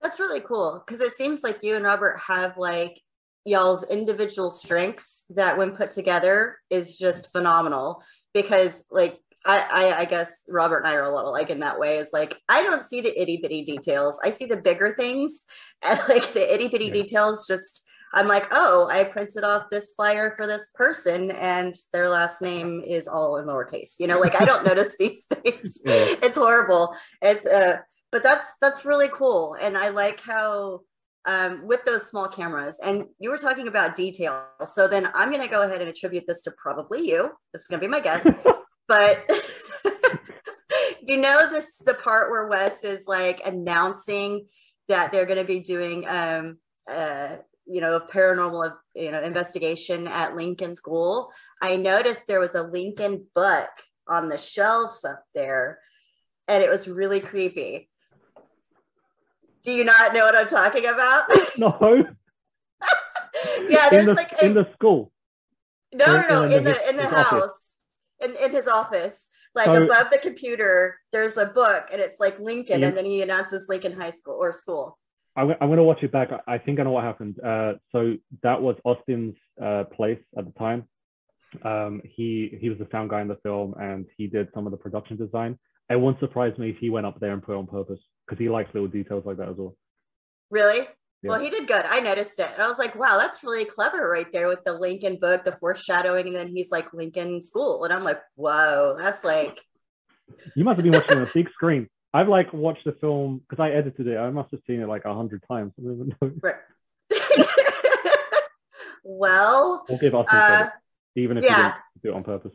That's 0.00 0.20
really 0.20 0.40
cool 0.40 0.82
because 0.84 1.00
it 1.00 1.12
seems 1.12 1.42
like 1.42 1.62
you 1.62 1.76
and 1.76 1.84
Robert 1.84 2.20
have 2.26 2.58
like 2.58 3.00
y'all's 3.44 3.88
individual 3.90 4.50
strengths 4.50 5.24
that, 5.30 5.56
when 5.56 5.76
put 5.76 5.92
together, 5.92 6.58
is 6.70 6.98
just 6.98 7.32
phenomenal. 7.32 8.02
Because 8.34 8.84
like 8.90 9.18
I, 9.44 9.94
I, 9.96 10.00
I 10.00 10.04
guess 10.04 10.44
Robert 10.48 10.78
and 10.78 10.88
I 10.88 10.94
are 10.94 11.04
a 11.04 11.14
little 11.14 11.32
like 11.32 11.50
in 11.50 11.60
that 11.60 11.78
way. 11.78 11.98
Is 11.98 12.10
like 12.12 12.36
I 12.48 12.62
don't 12.62 12.82
see 12.82 13.00
the 13.00 13.20
itty 13.20 13.38
bitty 13.42 13.64
details. 13.64 14.18
I 14.24 14.30
see 14.30 14.46
the 14.46 14.60
bigger 14.60 14.94
things, 14.98 15.44
and 15.82 15.98
like 16.08 16.32
the 16.32 16.52
itty 16.52 16.68
bitty 16.68 16.86
yeah. 16.86 16.94
details 16.94 17.46
just 17.46 17.88
I'm 18.14 18.28
like, 18.28 18.46
oh, 18.50 18.88
I 18.90 19.04
printed 19.04 19.44
off 19.44 19.70
this 19.70 19.94
flyer 19.94 20.34
for 20.36 20.46
this 20.46 20.70
person 20.74 21.30
and 21.30 21.74
their 21.92 22.08
last 22.08 22.42
name 22.42 22.82
is 22.86 23.08
all 23.08 23.36
in 23.38 23.46
lowercase. 23.46 23.94
You 23.98 24.06
know, 24.06 24.20
like 24.20 24.40
I 24.40 24.44
don't 24.44 24.66
notice 24.66 24.96
these 24.98 25.24
things. 25.32 25.80
Yeah. 25.86 26.16
It's 26.22 26.36
horrible. 26.36 26.94
It's 27.20 27.46
uh 27.46 27.78
but 28.12 28.22
that's 28.22 28.54
that's 28.60 28.84
really 28.84 29.08
cool. 29.08 29.56
And 29.60 29.76
I 29.76 29.88
like 29.88 30.20
how 30.20 30.80
um, 31.24 31.66
with 31.66 31.84
those 31.84 32.08
small 32.08 32.28
cameras, 32.28 32.78
and 32.84 33.04
you 33.18 33.30
were 33.30 33.38
talking 33.38 33.68
about 33.68 33.94
detail. 33.94 34.46
So 34.66 34.88
then 34.88 35.08
I'm 35.14 35.30
gonna 35.30 35.48
go 35.48 35.62
ahead 35.62 35.80
and 35.80 35.88
attribute 35.88 36.24
this 36.26 36.42
to 36.42 36.52
probably 36.52 37.08
you. 37.08 37.30
This 37.52 37.62
is 37.62 37.68
gonna 37.68 37.80
be 37.80 37.88
my 37.88 38.00
guess. 38.00 38.26
but 38.88 39.24
you 41.06 41.16
know 41.16 41.48
this 41.50 41.78
the 41.78 41.94
part 41.94 42.30
where 42.30 42.48
Wes 42.48 42.84
is 42.84 43.06
like 43.06 43.40
announcing 43.44 44.46
that 44.88 45.12
they're 45.12 45.26
gonna 45.26 45.44
be 45.44 45.60
doing 45.60 46.06
um 46.06 46.58
uh 46.90 47.36
you 47.72 47.80
know 47.80 47.96
a 47.96 48.06
paranormal 48.06 48.74
you 48.94 49.10
know 49.10 49.22
investigation 49.22 50.06
at 50.06 50.36
lincoln 50.36 50.74
school 50.74 51.30
i 51.62 51.76
noticed 51.76 52.26
there 52.26 52.40
was 52.40 52.54
a 52.54 52.62
lincoln 52.62 53.26
book 53.34 53.70
on 54.08 54.28
the 54.28 54.38
shelf 54.38 55.04
up 55.04 55.24
there 55.34 55.78
and 56.48 56.62
it 56.62 56.70
was 56.70 56.88
really 56.88 57.20
creepy. 57.20 57.88
Do 59.62 59.72
you 59.72 59.84
not 59.84 60.12
know 60.12 60.24
what 60.24 60.36
i'm 60.36 60.48
talking 60.48 60.86
about? 60.86 61.24
No. 61.58 61.78
Yeah 63.68 63.88
there's 63.90 64.06
the, 64.06 64.14
like 64.14 64.32
a, 64.32 64.46
in 64.46 64.54
the 64.54 64.68
school. 64.74 65.10
No 65.92 66.06
no 66.06 66.28
no 66.28 66.42
in, 66.44 66.52
in 66.52 66.64
the 66.64 66.88
in 66.90 66.96
the 66.96 67.08
house. 67.08 67.78
In, 68.22 68.34
in 68.42 68.50
his 68.50 68.68
office. 68.68 69.30
Like 69.54 69.66
so, 69.66 69.82
above 69.84 70.10
the 70.10 70.18
computer 70.18 70.98
there's 71.12 71.36
a 71.36 71.46
book 71.46 71.88
and 71.92 72.00
it's 72.00 72.20
like 72.20 72.38
lincoln 72.38 72.80
yeah. 72.80 72.88
and 72.88 72.96
then 72.96 73.04
he 73.04 73.22
announces 73.22 73.66
lincoln 73.68 73.98
high 73.98 74.10
school 74.10 74.34
or 74.34 74.52
school 74.52 74.98
I'm, 75.36 75.50
I'm 75.50 75.68
going 75.68 75.78
to 75.78 75.84
watch 75.84 76.02
it 76.02 76.12
back. 76.12 76.30
I 76.46 76.58
think 76.58 76.78
I 76.78 76.82
know 76.82 76.92
what 76.92 77.04
happened. 77.04 77.40
Uh, 77.40 77.74
so 77.90 78.16
that 78.42 78.60
was 78.60 78.76
Austin's 78.84 79.34
uh, 79.62 79.84
place 79.84 80.20
at 80.36 80.44
the 80.44 80.52
time. 80.58 80.88
Um, 81.64 82.00
he 82.04 82.56
he 82.60 82.70
was 82.70 82.78
the 82.78 82.88
sound 82.90 83.10
guy 83.10 83.20
in 83.20 83.28
the 83.28 83.36
film, 83.42 83.74
and 83.78 84.06
he 84.16 84.26
did 84.26 84.48
some 84.54 84.66
of 84.66 84.70
the 84.70 84.78
production 84.78 85.16
design. 85.16 85.58
It 85.90 86.00
wouldn't 86.00 86.20
surprise 86.20 86.56
me 86.58 86.70
if 86.70 86.78
he 86.78 86.88
went 86.88 87.06
up 87.06 87.20
there 87.20 87.32
and 87.32 87.42
put 87.42 87.52
it 87.52 87.58
on 87.58 87.66
purpose 87.66 88.00
because 88.26 88.38
he 88.38 88.48
likes 88.48 88.72
little 88.72 88.88
details 88.88 89.24
like 89.26 89.36
that 89.36 89.50
as 89.50 89.56
well. 89.56 89.76
Really? 90.50 90.86
Yeah. 91.22 91.30
Well, 91.30 91.40
he 91.40 91.50
did 91.50 91.68
good. 91.68 91.84
I 91.86 92.00
noticed 92.00 92.40
it, 92.40 92.48
and 92.54 92.62
I 92.62 92.68
was 92.68 92.78
like, 92.78 92.94
"Wow, 92.96 93.18
that's 93.18 93.44
really 93.44 93.64
clever 93.64 94.08
right 94.08 94.26
there 94.32 94.48
with 94.48 94.64
the 94.64 94.72
Lincoln 94.72 95.18
book, 95.20 95.44
the 95.44 95.52
foreshadowing, 95.52 96.28
and 96.28 96.36
then 96.36 96.48
he's 96.48 96.70
like 96.70 96.92
Lincoln 96.92 97.42
School," 97.42 97.84
and 97.84 97.92
I'm 97.92 98.02
like, 98.02 98.20
"Whoa, 98.34 98.96
that's 98.98 99.22
like." 99.22 99.60
You 100.56 100.64
must 100.64 100.76
have 100.76 100.84
been 100.84 100.94
watching 100.94 101.18
on 101.18 101.24
a 101.24 101.30
big 101.32 101.50
screen. 101.50 101.88
I've 102.14 102.28
like 102.28 102.52
watched 102.52 102.84
the 102.84 102.92
film 102.92 103.40
because 103.48 103.62
I 103.62 103.70
edited 103.70 104.06
it. 104.06 104.16
I 104.16 104.30
must 104.30 104.50
have 104.50 104.60
seen 104.66 104.80
it 104.80 104.88
like 104.88 105.04
a 105.04 105.14
hundred 105.14 105.42
times. 105.48 105.72
Right. 106.20 106.54
well, 109.04 109.84
we'll 109.88 109.98
give 109.98 110.14
us 110.14 110.26
uh, 110.30 110.68
even 111.16 111.38
if 111.38 111.44
yeah. 111.44 111.74
you 111.94 112.02
do 112.02 112.08
it 112.10 112.16
on 112.16 112.24
purpose. 112.24 112.52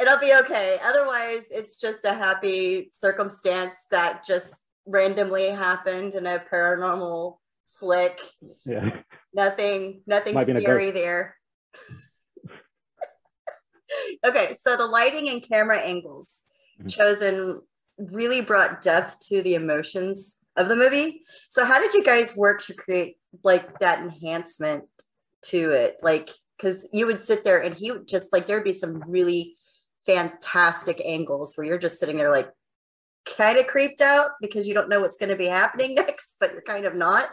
It'll 0.00 0.18
be 0.18 0.34
okay. 0.40 0.78
Otherwise, 0.82 1.48
it's 1.50 1.80
just 1.80 2.04
a 2.04 2.12
happy 2.12 2.88
circumstance 2.90 3.76
that 3.90 4.24
just 4.24 4.60
randomly 4.86 5.50
happened 5.50 6.14
in 6.14 6.26
a 6.26 6.42
paranormal 6.52 7.36
flick. 7.78 8.18
Yeah. 8.64 8.90
Nothing, 9.32 10.02
nothing 10.06 10.38
scary 10.40 10.90
there. 10.90 11.36
okay, 14.26 14.56
so 14.60 14.76
the 14.76 14.86
lighting 14.86 15.28
and 15.28 15.46
camera 15.46 15.78
angles 15.78 16.42
mm-hmm. 16.78 16.88
chosen 16.88 17.60
really 17.98 18.40
brought 18.40 18.82
depth 18.82 19.20
to 19.28 19.42
the 19.42 19.54
emotions 19.54 20.40
of 20.56 20.68
the 20.68 20.76
movie. 20.76 21.22
So 21.48 21.64
how 21.64 21.80
did 21.80 21.94
you 21.94 22.04
guys 22.04 22.36
work 22.36 22.62
to 22.64 22.74
create 22.74 23.16
like 23.42 23.78
that 23.80 24.00
enhancement 24.00 24.84
to 25.46 25.70
it? 25.70 25.96
Like 26.02 26.30
because 26.56 26.88
you 26.92 27.06
would 27.06 27.20
sit 27.20 27.44
there 27.44 27.62
and 27.62 27.74
he 27.74 27.92
would 27.92 28.08
just 28.08 28.32
like 28.32 28.46
there'd 28.46 28.64
be 28.64 28.72
some 28.72 29.02
really 29.06 29.56
fantastic 30.06 31.00
angles 31.04 31.54
where 31.54 31.66
you're 31.66 31.78
just 31.78 31.98
sitting 31.98 32.16
there 32.16 32.30
like 32.30 32.50
kind 33.24 33.58
of 33.58 33.66
creeped 33.66 34.00
out 34.00 34.32
because 34.40 34.68
you 34.68 34.74
don't 34.74 34.88
know 34.88 35.00
what's 35.00 35.16
going 35.16 35.30
to 35.30 35.36
be 35.36 35.46
happening 35.46 35.94
next, 35.96 36.36
but 36.40 36.52
you're 36.52 36.62
kind 36.62 36.84
of 36.84 36.94
not. 36.94 37.28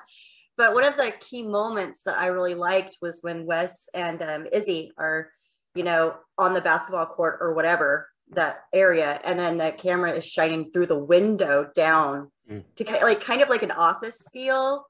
But 0.57 0.73
one 0.73 0.83
of 0.83 0.97
the 0.97 1.13
key 1.19 1.47
moments 1.47 2.03
that 2.03 2.17
I 2.17 2.27
really 2.27 2.55
liked 2.55 2.97
was 3.01 3.19
when 3.21 3.45
Wes 3.45 3.89
and 3.93 4.21
um, 4.21 4.47
Izzy 4.51 4.91
are, 4.97 5.29
you 5.75 5.83
know, 5.83 6.15
on 6.37 6.53
the 6.53 6.61
basketball 6.61 7.05
court 7.05 7.39
or 7.41 7.53
whatever, 7.53 8.09
that 8.31 8.61
area 8.73 9.19
and 9.23 9.37
then 9.37 9.57
the 9.57 9.71
camera 9.71 10.11
is 10.11 10.25
shining 10.25 10.71
through 10.71 10.85
the 10.85 10.97
window 10.97 11.69
down 11.75 12.31
mm. 12.49 12.63
to 12.75 12.83
kind 12.83 12.97
of 12.97 13.03
like 13.03 13.21
kind 13.21 13.41
of 13.41 13.49
like 13.49 13.63
an 13.63 13.71
office 13.71 14.27
feel 14.31 14.85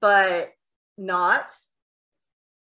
but 0.00 0.50
not. 0.96 1.52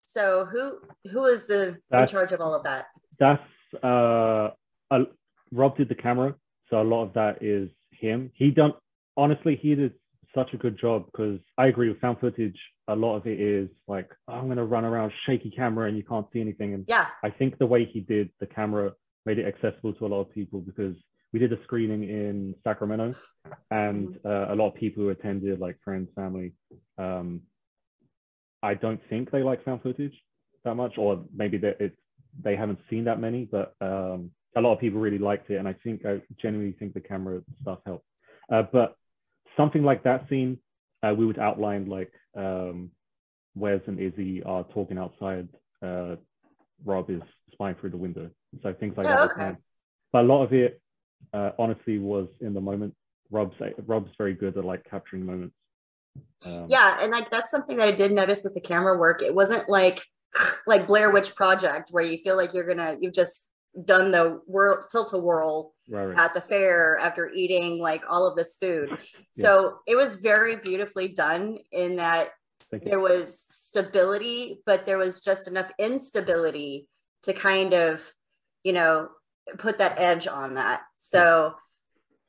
So 0.03 0.45
who 0.45 0.79
who 1.09 1.25
is 1.25 1.47
the 1.47 1.77
that's, 1.89 2.11
in 2.11 2.17
charge 2.17 2.31
of 2.31 2.41
all 2.41 2.53
of 2.53 2.63
that? 2.63 2.85
That's 3.19 3.41
uh, 3.83 4.49
uh 4.89 5.05
rob 5.51 5.77
did 5.77 5.89
the 5.89 5.95
camera 5.95 6.35
so 6.71 6.81
a 6.81 6.83
lot 6.83 7.03
of 7.03 7.13
that 7.13 7.43
is 7.43 7.69
him. 7.91 8.31
He 8.33 8.49
done 8.49 8.73
honestly 9.17 9.59
he 9.61 9.75
did 9.75 9.93
such 10.33 10.53
a 10.53 10.57
good 10.57 10.79
job 10.79 11.05
because 11.07 11.37
i 11.57 11.67
agree 11.67 11.89
with 11.89 11.99
found 11.99 12.19
footage. 12.19 12.57
A 12.87 12.95
lot 12.95 13.17
of 13.17 13.27
it 13.27 13.39
is 13.39 13.69
like 13.87 14.09
oh, 14.27 14.33
i'm 14.33 14.45
going 14.45 14.57
to 14.57 14.63
run 14.63 14.85
around 14.85 15.11
shaky 15.25 15.51
camera 15.51 15.87
and 15.87 15.97
you 15.97 16.03
can't 16.03 16.25
see 16.33 16.41
anything. 16.41 16.73
And 16.73 16.85
yeah. 16.87 17.07
I 17.23 17.29
think 17.29 17.57
the 17.57 17.65
way 17.65 17.85
he 17.85 17.99
did 17.99 18.29
the 18.39 18.47
camera 18.47 18.93
made 19.25 19.39
it 19.39 19.45
accessible 19.45 19.93
to 19.93 20.05
a 20.05 20.07
lot 20.07 20.21
of 20.21 20.31
people 20.31 20.59
because 20.61 20.95
we 21.33 21.39
did 21.39 21.53
a 21.53 21.63
screening 21.63 22.03
in 22.03 22.55
Sacramento, 22.63 23.13
and 23.71 24.17
uh, 24.25 24.47
a 24.49 24.55
lot 24.55 24.69
of 24.69 24.75
people 24.75 25.03
who 25.03 25.09
attended, 25.09 25.59
like 25.59 25.77
friends, 25.83 26.09
family. 26.15 26.53
Um, 26.97 27.41
I 28.63 28.73
don't 28.75 29.01
think 29.09 29.31
they 29.31 29.43
like 29.43 29.63
found 29.63 29.81
footage 29.81 30.13
that 30.63 30.75
much, 30.75 30.97
or 30.97 31.23
maybe 31.33 31.57
they 31.57 31.73
it, 31.79 31.97
they 32.43 32.55
haven't 32.55 32.79
seen 32.89 33.05
that 33.05 33.19
many, 33.19 33.45
but 33.45 33.75
um, 33.81 34.31
a 34.55 34.61
lot 34.61 34.73
of 34.73 34.79
people 34.79 34.99
really 34.99 35.17
liked 35.17 35.49
it, 35.49 35.57
and 35.57 35.67
I 35.67 35.75
think 35.83 36.05
I 36.05 36.21
genuinely 36.41 36.75
think 36.77 36.93
the 36.93 37.01
camera 37.01 37.41
stuff 37.61 37.79
helped. 37.85 38.05
Uh, 38.51 38.63
but 38.71 38.95
something 39.57 39.83
like 39.83 40.03
that 40.03 40.27
scene, 40.29 40.57
uh, 41.03 41.13
we 41.17 41.25
would 41.25 41.39
outline 41.39 41.87
like 41.87 42.11
um, 42.37 42.91
Wes 43.55 43.81
and 43.87 43.99
Izzy 43.99 44.43
are 44.43 44.65
talking 44.73 44.97
outside. 44.97 45.47
Uh, 45.81 46.15
Rob 46.85 47.09
is 47.09 47.21
spying 47.51 47.75
through 47.79 47.91
the 47.91 47.97
window. 47.97 48.29
So 48.61 48.73
things 48.73 48.97
like 48.97 49.07
oh, 49.07 49.09
that. 49.09 49.31
Okay. 49.31 49.57
But 50.11 50.25
a 50.25 50.27
lot 50.27 50.43
of 50.43 50.53
it, 50.53 50.81
uh, 51.33 51.51
honestly, 51.57 51.99
was 51.99 52.27
in 52.41 52.53
the 52.53 52.61
moment. 52.61 52.93
Rob's 53.29 53.55
Rob's 53.85 54.11
very 54.17 54.33
good 54.33 54.57
at 54.57 54.65
like 54.65 54.83
capturing 54.89 55.25
moments. 55.25 55.55
Um, 56.45 56.67
yeah, 56.69 56.97
and 57.01 57.11
like 57.11 57.29
that's 57.29 57.49
something 57.49 57.77
that 57.77 57.87
I 57.87 57.91
did 57.91 58.11
notice 58.11 58.43
with 58.43 58.53
the 58.53 58.61
camera 58.61 58.97
work. 58.97 59.21
It 59.21 59.33
wasn't 59.33 59.69
like 59.69 60.01
like 60.67 60.87
Blair 60.87 61.11
Witch 61.11 61.35
Project 61.35 61.89
where 61.91 62.03
you 62.03 62.17
feel 62.17 62.35
like 62.35 62.53
you're 62.53 62.67
gonna 62.67 62.97
you've 62.99 63.13
just 63.13 63.51
done 63.85 64.11
the 64.11 64.41
whirl 64.47 64.85
tilt 64.91 65.13
a 65.13 65.17
whirl 65.17 65.73
right, 65.87 66.07
right. 66.07 66.19
at 66.19 66.33
the 66.33 66.41
fair 66.41 66.97
after 66.97 67.31
eating 67.33 67.79
like 67.79 68.03
all 68.09 68.27
of 68.27 68.35
this 68.35 68.57
food. 68.57 68.89
Yeah. 69.35 69.45
So 69.45 69.79
it 69.87 69.95
was 69.95 70.17
very 70.17 70.57
beautifully 70.57 71.07
done 71.07 71.57
in 71.71 71.95
that 71.95 72.31
there 72.83 72.99
was 72.99 73.45
stability, 73.49 74.61
but 74.65 74.85
there 74.85 74.97
was 74.97 75.21
just 75.21 75.47
enough 75.47 75.71
instability 75.77 76.87
to 77.23 77.33
kind 77.33 77.73
of, 77.73 78.11
you 78.63 78.73
know, 78.73 79.09
put 79.57 79.77
that 79.79 79.99
edge 79.99 80.27
on 80.27 80.55
that. 80.55 80.81
So 80.97 81.55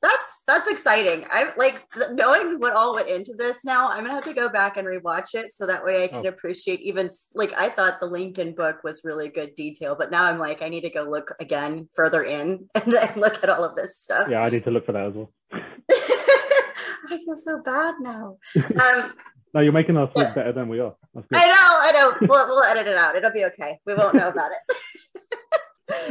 that's 0.02 0.42
that's 0.48 0.68
exciting. 0.68 1.24
I'm 1.32 1.48
like 1.56 1.86
knowing 2.10 2.58
what 2.58 2.74
all 2.74 2.94
went 2.94 3.08
into 3.08 3.34
this. 3.38 3.64
Now 3.64 3.88
I'm 3.88 4.04
gonna 4.04 4.14
have 4.14 4.24
to 4.24 4.32
go 4.32 4.48
back 4.48 4.76
and 4.76 4.86
rewatch 4.86 5.34
it 5.34 5.52
so 5.52 5.66
that 5.66 5.84
way 5.84 6.02
I 6.02 6.08
can 6.08 6.26
oh. 6.26 6.28
appreciate 6.28 6.80
even 6.80 7.08
like 7.34 7.52
I 7.56 7.68
thought 7.68 8.00
the 8.00 8.06
Lincoln 8.06 8.52
book 8.52 8.82
was 8.82 9.02
really 9.04 9.28
good 9.28 9.54
detail, 9.54 9.94
but 9.96 10.10
now 10.10 10.24
I'm 10.24 10.38
like 10.38 10.60
I 10.60 10.68
need 10.68 10.80
to 10.80 10.90
go 10.90 11.04
look 11.04 11.32
again 11.38 11.88
further 11.94 12.24
in 12.24 12.68
and, 12.74 12.92
and 12.92 13.16
look 13.16 13.42
at 13.42 13.48
all 13.48 13.64
of 13.64 13.76
this 13.76 13.96
stuff. 13.96 14.28
Yeah, 14.28 14.40
I 14.42 14.50
need 14.50 14.64
to 14.64 14.72
look 14.72 14.86
for 14.86 14.92
that 14.92 15.06
as 15.06 15.14
well. 15.14 15.32
I 15.52 17.18
feel 17.24 17.36
so 17.36 17.62
bad 17.62 17.94
now. 18.00 18.38
Um, 18.56 19.12
no, 19.54 19.60
you're 19.60 19.72
making 19.72 19.96
us 19.96 20.10
look 20.16 20.28
yeah. 20.28 20.34
better 20.34 20.52
than 20.52 20.68
we 20.68 20.80
are. 20.80 20.94
I 21.14 21.46
know, 21.46 21.54
I 21.60 21.92
know. 21.92 22.26
We'll, 22.26 22.48
we'll 22.48 22.64
edit 22.64 22.86
it 22.86 22.96
out. 22.96 23.16
It'll 23.16 23.32
be 23.32 23.44
okay. 23.44 23.78
We 23.84 23.94
won't 23.94 24.14
know 24.14 24.28
about 24.28 24.50
it. 24.50 25.38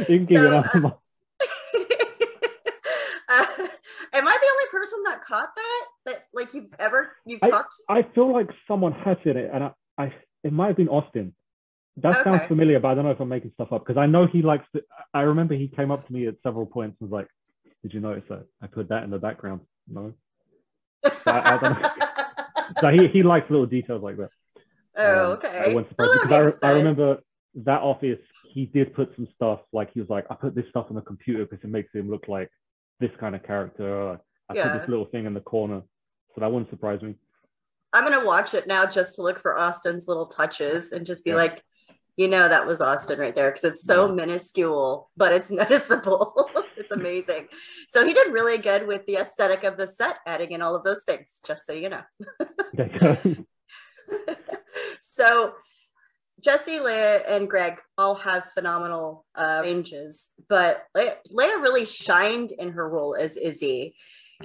You 0.08 0.18
can 0.18 0.26
keep 0.26 0.36
so, 0.38 0.46
it 0.46 0.52
on. 0.74 0.92
Uh, 3.32 3.46
am 4.12 4.28
I 4.28 4.38
the 4.42 4.50
only 4.52 4.70
person 4.70 5.02
that 5.04 5.22
caught 5.24 5.48
that? 5.56 5.86
That 6.04 6.26
like 6.34 6.52
you've 6.52 6.68
ever 6.78 7.12
you've 7.24 7.42
I, 7.42 7.48
talked? 7.48 7.74
I 7.88 8.02
feel 8.14 8.30
like 8.30 8.50
someone 8.68 8.92
has 8.92 9.16
said 9.24 9.36
it, 9.36 9.50
and 9.52 9.64
I, 9.64 9.70
I 9.96 10.12
it 10.44 10.52
might 10.52 10.66
have 10.66 10.76
been 10.76 10.88
Austin. 10.88 11.34
That 11.96 12.16
okay. 12.16 12.24
sounds 12.24 12.46
familiar, 12.46 12.78
but 12.78 12.88
I 12.88 12.94
don't 12.94 13.04
know 13.04 13.10
if 13.10 13.20
I'm 13.20 13.28
making 13.28 13.52
stuff 13.54 13.72
up 13.72 13.86
because 13.86 13.98
I 13.98 14.06
know 14.06 14.26
he 14.26 14.42
likes. 14.42 14.66
To, 14.74 14.82
I 15.14 15.22
remember 15.22 15.54
he 15.54 15.68
came 15.68 15.90
up 15.90 16.06
to 16.06 16.12
me 16.12 16.26
at 16.26 16.34
several 16.42 16.66
points 16.66 16.96
and 17.00 17.10
was 17.10 17.20
like, 17.22 17.28
"Did 17.82 17.94
you 17.94 18.00
notice 18.00 18.24
that 18.28 18.44
I 18.60 18.66
put 18.66 18.90
that 18.90 19.02
in 19.04 19.10
the 19.10 19.18
background?" 19.18 19.60
No. 19.88 20.12
I, 21.04 21.10
I 21.26 22.76
so 22.80 22.88
he 22.90 23.08
he 23.08 23.22
likes 23.22 23.50
little 23.50 23.66
details 23.66 24.02
like 24.02 24.16
that. 24.16 24.30
Oh, 24.96 25.24
um, 25.24 25.32
okay. 25.32 25.70
I, 25.70 25.74
well, 25.74 25.86
I, 26.62 26.68
I 26.68 26.72
remember 26.72 27.18
that 27.54 27.82
office. 27.82 28.18
He 28.48 28.66
did 28.66 28.94
put 28.94 29.14
some 29.16 29.28
stuff 29.34 29.60
like 29.72 29.92
he 29.92 30.00
was 30.00 30.08
like, 30.08 30.26
"I 30.30 30.34
put 30.34 30.54
this 30.54 30.68
stuff 30.68 30.86
on 30.90 30.96
the 30.96 31.02
computer 31.02 31.44
because 31.44 31.62
it 31.64 31.70
makes 31.70 31.94
him 31.94 32.10
look 32.10 32.28
like 32.28 32.50
this 33.00 33.10
kind 33.18 33.34
of 33.34 33.42
character. 33.42 34.20
I 34.48 34.54
yeah. 34.54 34.70
put 34.70 34.80
this 34.80 34.88
little 34.88 35.06
thing 35.06 35.26
in 35.26 35.34
the 35.34 35.40
corner. 35.40 35.82
So 36.34 36.40
that 36.40 36.50
wouldn't 36.50 36.70
surprise 36.70 37.02
me. 37.02 37.14
I'm 37.92 38.10
gonna 38.10 38.24
watch 38.24 38.54
it 38.54 38.66
now 38.66 38.86
just 38.86 39.16
to 39.16 39.22
look 39.22 39.38
for 39.38 39.58
Austin's 39.58 40.08
little 40.08 40.26
touches 40.26 40.92
and 40.92 41.04
just 41.04 41.24
be 41.24 41.30
yeah. 41.30 41.36
like, 41.36 41.62
you 42.16 42.28
know, 42.28 42.48
that 42.48 42.66
was 42.66 42.80
Austin 42.80 43.18
right 43.18 43.34
there 43.34 43.50
because 43.50 43.64
it's 43.64 43.84
so 43.84 44.08
yeah. 44.08 44.14
minuscule, 44.14 45.10
but 45.16 45.32
it's 45.32 45.50
noticeable. 45.50 46.34
it's 46.76 46.92
amazing. 46.92 47.48
So 47.88 48.06
he 48.06 48.14
did 48.14 48.32
really 48.32 48.58
good 48.58 48.86
with 48.86 49.04
the 49.06 49.16
aesthetic 49.16 49.64
of 49.64 49.76
the 49.76 49.86
set, 49.86 50.18
adding 50.26 50.52
in 50.52 50.62
all 50.62 50.74
of 50.74 50.84
those 50.84 51.04
things, 51.04 51.42
just 51.46 51.66
so 51.66 51.74
you 51.74 51.90
know. 51.90 52.02
so 55.00 55.52
Jesse, 56.42 56.78
Leia, 56.78 57.22
and 57.28 57.48
Greg 57.48 57.80
all 57.96 58.16
have 58.16 58.46
phenomenal 58.52 59.24
uh, 59.34 59.60
ranges, 59.62 60.30
but 60.48 60.84
Leia, 60.96 61.14
Leia, 61.30 61.62
really 61.62 61.84
shined 61.84 62.52
in 62.52 62.72
her 62.72 62.88
role 62.88 63.14
as 63.14 63.36
Izzy. 63.36 63.94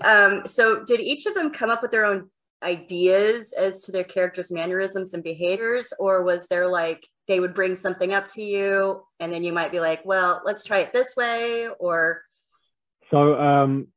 Um, 0.01 0.45
so, 0.45 0.83
did 0.83 0.99
each 0.99 1.25
of 1.25 1.33
them 1.33 1.51
come 1.51 1.71
up 1.71 1.81
with 1.81 1.91
their 1.91 2.05
own 2.05 2.29
ideas 2.63 3.53
as 3.53 3.81
to 3.83 3.91
their 3.91 4.03
characters' 4.03 4.51
mannerisms 4.51 5.13
and 5.13 5.23
behaviors, 5.23 5.91
or 5.99 6.23
was 6.23 6.47
there 6.47 6.67
like 6.67 7.03
they 7.27 7.39
would 7.39 7.55
bring 7.55 7.75
something 7.75 8.13
up 8.13 8.27
to 8.29 8.41
you, 8.41 9.01
and 9.19 9.31
then 9.31 9.43
you 9.43 9.51
might 9.51 9.71
be 9.71 9.79
like, 9.79 10.01
"Well, 10.05 10.41
let's 10.45 10.63
try 10.63 10.79
it 10.79 10.93
this 10.93 11.15
way," 11.15 11.67
or 11.79 12.21
so 13.09 13.39
um, 13.39 13.87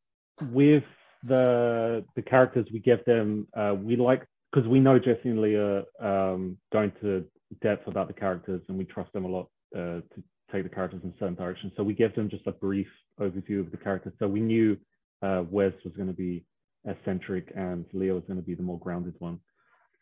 with 0.51 0.85
the 1.25 2.05
the 2.17 2.23
characters 2.23 2.67
we 2.73 2.79
give 2.79 3.05
them, 3.05 3.47
uh, 3.55 3.75
we 3.79 3.97
like 3.97 4.27
because 4.53 4.69
we 4.69 4.81
know 4.81 4.99
Jesse 4.99 5.29
and 5.29 5.41
Leah 5.41 5.85
um, 6.01 6.57
going 6.73 6.93
to 7.03 7.27
depth 7.63 7.87
about 7.87 8.09
the 8.09 8.15
characters 8.15 8.63
and 8.69 8.79
we 8.79 8.85
trust 8.85 9.13
them 9.13 9.25
a 9.25 9.29
lot 9.29 9.49
uh, 9.75 10.01
to 10.15 10.23
take 10.53 10.63
the 10.63 10.69
characters 10.69 11.01
in 11.05 11.13
certain 11.19 11.35
directions. 11.35 11.73
So 11.77 11.83
we 11.83 11.95
give 11.95 12.15
them 12.15 12.29
just 12.29 12.47
a 12.47 12.53
brief 12.53 12.89
overview 13.21 13.61
of 13.61 13.71
the 13.71 13.77
characters. 13.77 14.13
So 14.19 14.27
we 14.27 14.41
knew 14.41 14.77
uh, 15.23 15.45
Wes 15.51 15.73
was 15.85 15.95
going 15.95 16.09
to 16.09 16.15
be 16.15 16.45
eccentric 16.87 17.53
and 17.57 17.85
Leo 17.93 18.15
was 18.15 18.25
going 18.27 18.39
to 18.39 18.47
be 18.47 18.55
the 18.55 18.63
more 18.63 18.79
grounded 18.79 19.15
one. 19.19 19.39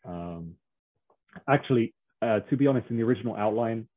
Um, 0.05 0.55
actually, 1.47 1.93
uh, 2.21 2.39
to 2.49 2.57
be 2.57 2.67
honest, 2.67 2.89
in 2.89 2.97
the 2.97 3.03
original 3.03 3.35
outline, 3.35 3.87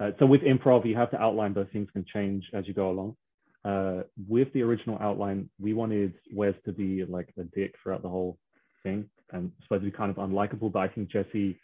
uh, 0.00 0.10
so 0.18 0.26
with 0.26 0.42
improv, 0.42 0.86
you 0.86 0.96
have 0.96 1.10
to 1.10 1.20
outline, 1.20 1.52
but 1.52 1.72
things 1.72 1.88
can 1.92 2.04
change 2.12 2.44
as 2.54 2.66
you 2.68 2.74
go 2.74 2.90
along. 2.90 3.16
Uh, 3.64 4.02
with 4.28 4.52
the 4.52 4.62
original 4.62 4.96
outline, 5.00 5.50
we 5.60 5.74
wanted 5.74 6.14
Wes 6.32 6.54
to 6.64 6.72
be 6.72 7.04
like 7.04 7.28
a 7.38 7.42
dick 7.42 7.74
throughout 7.82 8.02
the 8.02 8.08
whole 8.08 8.38
thing 8.84 9.08
and 9.32 9.50
supposed 9.64 9.82
to 9.82 9.90
be 9.90 9.96
kind 9.96 10.10
of 10.10 10.16
unlikable, 10.16 10.72
but 10.72 10.78
I 10.78 10.88
think 10.88 11.10
Jesse 11.10 11.58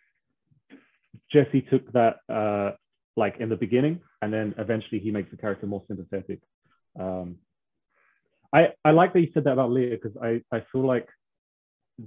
Jesse 1.32 1.62
took 1.70 1.90
that 1.92 2.16
uh, 2.28 2.72
like 3.16 3.36
in 3.40 3.48
the 3.48 3.56
beginning, 3.56 4.00
and 4.22 4.32
then 4.32 4.54
eventually 4.58 5.00
he 5.00 5.10
makes 5.10 5.30
the 5.30 5.36
character 5.36 5.66
more 5.66 5.82
sympathetic. 5.88 6.40
Um, 6.98 7.36
I 8.52 8.68
I 8.84 8.90
like 8.90 9.12
that 9.12 9.20
you 9.20 9.28
said 9.34 9.44
that 9.44 9.52
about 9.52 9.70
Leah 9.70 9.98
because 10.00 10.16
I 10.22 10.42
I 10.54 10.64
feel 10.72 10.86
like 10.86 11.08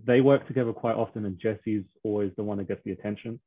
they 0.05 0.21
work 0.21 0.47
together 0.47 0.73
quite 0.73 0.95
often, 0.95 1.25
and 1.25 1.39
Jesse's 1.39 1.83
always 2.03 2.31
the 2.35 2.43
one 2.43 2.57
that 2.57 2.67
gets 2.67 2.81
the 2.83 2.91
attention 2.91 3.39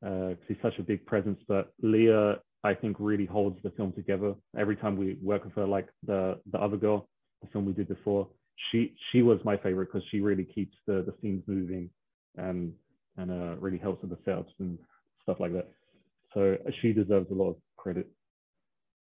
because 0.00 0.36
uh, 0.38 0.48
he's 0.48 0.56
such 0.62 0.78
a 0.78 0.82
big 0.82 1.06
presence. 1.06 1.40
But 1.46 1.72
Leah, 1.82 2.40
I 2.62 2.74
think, 2.74 2.96
really 2.98 3.26
holds 3.26 3.58
the 3.62 3.70
film 3.70 3.92
together. 3.92 4.34
Every 4.58 4.76
time 4.76 4.96
we 4.96 5.16
work 5.22 5.44
with 5.44 5.54
her, 5.54 5.66
like 5.66 5.88
the 6.06 6.38
the 6.50 6.58
other 6.58 6.76
girl, 6.76 7.08
the 7.42 7.48
film 7.48 7.66
we 7.66 7.72
did 7.72 7.88
before, 7.88 8.28
she 8.70 8.94
she 9.10 9.22
was 9.22 9.38
my 9.44 9.56
favorite 9.56 9.90
because 9.92 10.06
she 10.10 10.20
really 10.20 10.44
keeps 10.44 10.76
the 10.86 11.02
the 11.02 11.14
scenes 11.20 11.42
moving 11.46 11.90
and 12.36 12.72
and 13.16 13.30
uh, 13.30 13.56
really 13.60 13.78
helps 13.78 14.02
with 14.02 14.10
the 14.10 14.30
setups 14.30 14.52
and 14.58 14.78
stuff 15.24 15.40
like 15.40 15.52
that. 15.52 15.68
So 16.32 16.56
she 16.80 16.92
deserves 16.92 17.30
a 17.30 17.34
lot 17.34 17.50
of 17.50 17.56
credit. 17.76 18.08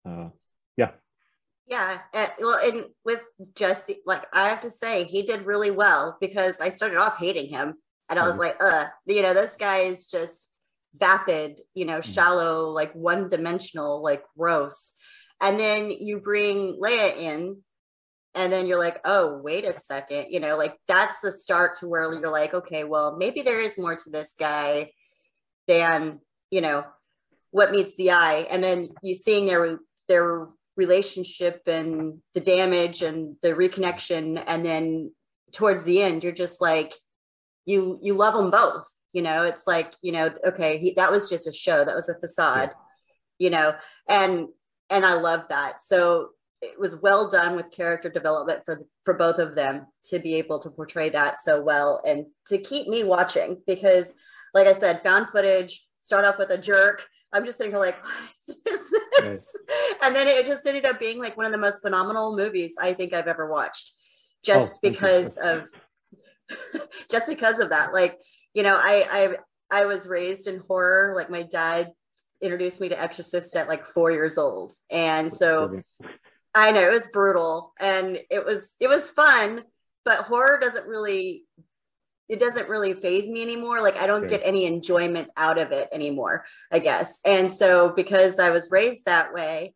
Uh, 0.07 0.29
yeah. 0.77 0.91
Yeah. 1.67 1.99
And, 2.13 2.31
well, 2.39 2.59
and 2.63 2.85
with 3.03 3.21
Jesse, 3.55 3.97
like 4.05 4.25
I 4.33 4.47
have 4.47 4.61
to 4.61 4.71
say, 4.71 5.03
he 5.03 5.23
did 5.23 5.45
really 5.45 5.71
well 5.71 6.17
because 6.21 6.61
I 6.61 6.69
started 6.69 6.97
off 6.97 7.17
hating 7.17 7.49
him 7.49 7.75
and 8.09 8.19
I 8.19 8.23
was 8.23 8.33
mm-hmm. 8.33 8.41
like, 8.41 8.57
uh, 8.61 8.85
you 9.05 9.21
know, 9.21 9.33
this 9.33 9.57
guy 9.57 9.79
is 9.79 10.05
just 10.05 10.53
vapid, 10.93 11.61
you 11.73 11.85
know, 11.85 11.99
mm-hmm. 11.99 12.11
shallow, 12.11 12.69
like 12.69 12.93
one 12.93 13.29
dimensional, 13.29 14.01
like 14.01 14.23
gross. 14.37 14.93
And 15.41 15.59
then 15.59 15.91
you 15.91 16.19
bring 16.19 16.79
Leia 16.81 17.17
in 17.17 17.57
and 18.37 18.53
then 18.53 18.67
you're 18.67 18.79
like 18.79 18.99
oh 19.03 19.39
wait 19.43 19.65
a 19.65 19.73
second 19.73 20.27
you 20.29 20.39
know 20.39 20.57
like 20.57 20.75
that's 20.87 21.19
the 21.21 21.31
start 21.31 21.75
to 21.75 21.87
where 21.87 22.13
you're 22.13 22.31
like 22.31 22.53
okay 22.53 22.83
well 22.83 23.17
maybe 23.17 23.41
there 23.41 23.59
is 23.59 23.79
more 23.79 23.95
to 23.95 24.09
this 24.11 24.33
guy 24.39 24.89
than 25.67 26.19
you 26.51 26.61
know 26.61 26.85
what 27.51 27.71
meets 27.71 27.95
the 27.95 28.11
eye. 28.11 28.47
And 28.51 28.63
then 28.63 28.89
you 29.01 29.15
seeing 29.15 29.45
their 29.45 29.79
their 30.07 30.47
relationship 30.75 31.63
and 31.65 32.19
the 32.33 32.39
damage 32.39 33.01
and 33.01 33.35
the 33.41 33.49
reconnection. 33.49 34.41
And 34.45 34.65
then 34.65 35.11
towards 35.53 35.83
the 35.83 36.01
end 36.01 36.23
you're 36.23 36.33
just 36.33 36.61
like 36.61 36.93
you 37.65 37.99
you 38.01 38.13
love 38.13 38.33
them 38.33 38.51
both 38.51 38.85
you 39.13 39.21
know? 39.21 39.43
It's 39.43 39.65
like 39.65 39.93
you 40.01 40.11
know 40.11 40.29
okay 40.45 40.77
he, 40.77 40.93
that 40.93 41.11
was 41.11 41.29
just 41.29 41.47
a 41.47 41.51
show. 41.51 41.83
That 41.83 41.95
was 41.95 42.09
a 42.09 42.19
facade 42.19 42.71
yeah. 43.39 43.45
you 43.45 43.49
know? 43.49 43.75
And 44.07 44.47
and 44.89 45.05
i 45.05 45.15
love 45.15 45.43
that. 45.49 45.81
So 45.81 46.29
it 46.61 46.79
was 46.79 47.01
well 47.01 47.29
done 47.29 47.55
with 47.55 47.71
character 47.71 48.09
development 48.09 48.61
for 48.65 48.81
for 49.03 49.13
both 49.13 49.39
of 49.39 49.55
them 49.55 49.87
to 50.05 50.19
be 50.19 50.35
able 50.35 50.59
to 50.59 50.69
portray 50.69 51.09
that 51.09 51.37
so 51.37 51.61
well 51.61 52.01
and 52.05 52.25
to 52.47 52.57
keep 52.57 52.87
me 52.87 53.03
watching 53.03 53.61
because 53.67 54.13
like 54.57 54.67
I 54.67 54.73
said, 54.73 55.01
found 55.01 55.29
footage, 55.29 55.85
start 56.01 56.25
off 56.25 56.39
with 56.39 56.49
a 56.49 56.57
jerk. 56.57 57.05
I'm 57.31 57.45
just 57.45 57.59
sitting 57.59 57.71
here 57.71 57.79
like, 57.79 58.03
what 58.45 58.57
is 58.67 58.89
this? 58.89 59.55
Right. 59.69 59.93
And 60.03 60.15
then 60.15 60.27
it 60.27 60.47
just 60.47 60.65
ended 60.65 60.85
up 60.85 60.99
being 60.99 61.19
like 61.19 61.37
one 61.37 61.45
of 61.45 61.51
the 61.51 61.57
most 61.59 61.81
phenomenal 61.81 62.35
movies 62.35 62.75
I 62.81 62.93
think 62.93 63.13
I've 63.13 63.27
ever 63.27 63.49
watched, 63.49 63.91
just 64.43 64.77
oh, 64.77 64.89
because 64.89 65.37
of 65.37 65.67
just 67.11 67.27
because 67.27 67.59
of 67.59 67.69
that. 67.69 67.93
Like, 67.93 68.17
you 68.53 68.63
know, 68.63 68.75
I 68.75 69.37
I 69.71 69.81
I 69.81 69.85
was 69.85 70.07
raised 70.07 70.47
in 70.47 70.59
horror. 70.67 71.13
Like 71.15 71.29
my 71.29 71.43
dad 71.43 71.91
introduced 72.41 72.81
me 72.81 72.89
to 72.89 72.99
Exorcist 72.99 73.55
at 73.55 73.67
like 73.67 73.85
four 73.85 74.11
years 74.11 74.39
old, 74.39 74.73
and 74.89 75.31
so 75.31 75.83
I 76.55 76.71
know 76.71 76.81
it 76.81 76.93
was 76.93 77.11
brutal, 77.11 77.73
and 77.79 78.17
it 78.31 78.43
was 78.43 78.75
it 78.79 78.87
was 78.87 79.11
fun, 79.11 79.63
but 80.03 80.21
horror 80.21 80.59
doesn't 80.59 80.87
really 80.87 81.45
it 82.29 82.39
doesn't 82.39 82.69
really 82.69 82.93
phase 82.93 83.29
me 83.29 83.41
anymore. 83.41 83.81
Like 83.81 83.95
I 83.95 84.07
don't 84.07 84.27
get 84.27 84.41
any 84.43 84.65
enjoyment 84.65 85.29
out 85.37 85.57
of 85.57 85.71
it 85.71 85.87
anymore, 85.91 86.45
I 86.71 86.79
guess. 86.79 87.21
And 87.25 87.51
so 87.51 87.89
because 87.89 88.39
I 88.39 88.49
was 88.49 88.71
raised 88.71 89.05
that 89.05 89.33
way, 89.33 89.73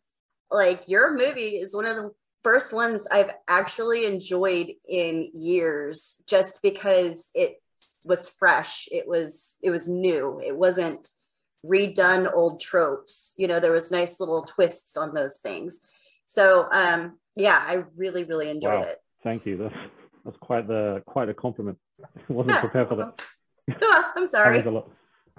like 0.49 0.89
your 0.89 1.13
movie 1.15 1.57
is 1.57 1.73
one 1.73 1.85
of 1.85 1.95
the 1.95 2.11
first 2.43 2.73
ones 2.73 3.07
I've 3.11 3.31
actually 3.47 4.05
enjoyed 4.05 4.73
in 4.87 5.29
years 5.33 6.23
just 6.27 6.61
because 6.61 7.31
it 7.33 7.61
was 8.03 8.27
fresh. 8.27 8.87
It 8.91 9.07
was 9.07 9.57
it 9.63 9.71
was 9.71 9.87
new. 9.87 10.41
It 10.43 10.57
wasn't 10.57 11.07
redone 11.65 12.31
old 12.33 12.59
tropes. 12.59 13.33
You 13.37 13.47
know, 13.47 13.59
there 13.59 13.71
was 13.71 13.91
nice 13.91 14.19
little 14.19 14.43
twists 14.43 14.97
on 14.97 15.13
those 15.13 15.37
things. 15.37 15.79
So 16.25 16.67
um 16.71 17.17
yeah, 17.35 17.63
I 17.65 17.85
really, 17.95 18.25
really 18.25 18.49
enjoyed 18.49 18.81
wow. 18.81 18.87
it. 18.87 18.97
Thank 19.23 19.45
you. 19.45 19.57
That's 19.57 19.75
that's 20.25 20.37
quite 20.37 20.67
the 20.67 21.01
quite 21.05 21.29
a 21.29 21.33
compliment. 21.33 21.77
I 22.03 22.33
wasn't 22.33 22.55
yeah. 22.55 22.59
prepared 22.61 22.89
for 22.89 22.95
that. 22.95 23.25
Oh, 23.81 24.11
I'm 24.15 24.27
sorry. 24.27 24.61
that 24.61 24.83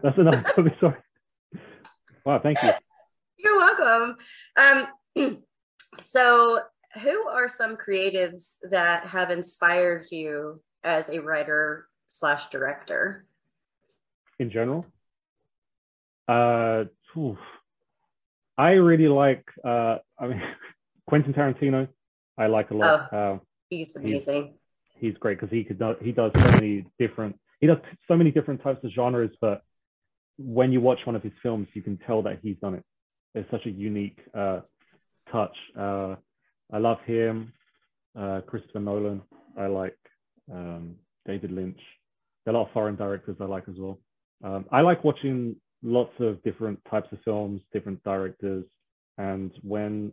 That's 0.03 0.19
enough. 0.19 0.55
sorry. 0.81 0.97
Wow, 2.25 2.41
thank 2.41 2.63
you. 2.63 2.71
You're 3.39 3.59
welcome. 3.59 4.17
Um, 5.17 5.39
so 6.01 6.61
who 7.03 7.29
are 7.29 7.49
some 7.49 7.77
creatives 7.77 8.57
that 8.71 9.07
have 9.07 9.31
inspired 9.31 10.07
you 10.11 10.61
as 10.85 11.09
a 11.09 11.21
writer 11.21 11.89
slash 12.07 12.49
director? 12.49 13.27
In 14.39 14.51
general, 14.51 14.87
uh, 16.29 16.85
I 18.59 18.71
really 18.73 19.09
like. 19.09 19.45
Uh, 19.65 19.99
I 20.19 20.27
mean, 20.27 20.43
Quentin 21.07 21.33
Tarantino. 21.33 21.89
I 22.39 22.47
like 22.47 22.71
a 22.71 22.75
lot. 22.75 23.09
Oh, 23.13 23.17
uh, 23.17 23.39
he's 23.69 23.95
amazing. 23.97 24.45
He's, 24.45 24.53
he's 25.03 25.15
great 25.19 25.39
because 25.39 25.53
he 25.53 25.65
could 25.65 25.79
do, 25.79 25.95
he 26.01 26.13
does 26.13 26.31
so 26.37 26.53
many 26.53 26.87
different 26.99 27.39
he 27.61 27.67
does 27.67 27.79
so 28.09 28.17
many 28.17 28.31
different 28.31 28.63
types 28.63 28.83
of 28.83 28.91
genres, 28.91 29.31
but 29.41 29.63
when 30.37 30.73
you 30.73 30.81
watch 30.81 30.99
one 31.05 31.15
of 31.15 31.23
his 31.23 31.33
films, 31.43 31.69
you 31.75 31.83
can 31.83 31.97
tell 31.99 32.23
that 32.23 32.41
he's 32.43 32.57
done 32.61 32.75
it. 32.75 32.85
It's 33.37 33.49
such 33.53 33.67
a 33.67 33.71
unique 33.71 34.19
uh, 34.35 34.61
touch. 35.31 35.55
Uh, 35.79 36.17
I 36.73 36.79
love 36.79 36.99
him, 37.07 37.53
uh, 38.19 38.41
Christopher 38.49 38.81
Nolan. 38.81 39.23
I 39.57 39.67
like 39.67 39.97
um, 40.53 40.97
David 41.25 41.53
Lynch. 41.53 41.79
There 42.45 42.53
are 42.53 42.57
a 42.57 42.59
lot 42.59 42.67
of 42.67 42.73
foreign 42.73 42.97
directors 42.97 43.37
I 43.41 43.45
like 43.45 43.69
as 43.69 43.77
well. 43.79 44.01
Um, 44.43 44.65
I 44.73 44.81
like 44.81 45.05
watching 45.05 45.55
lots 45.85 46.15
of 46.19 46.43
different 46.43 46.81
types 46.91 47.13
of 47.13 47.19
films, 47.25 47.61
different 47.73 48.03
directors, 48.03 48.65
and 49.19 49.53
when 49.63 50.11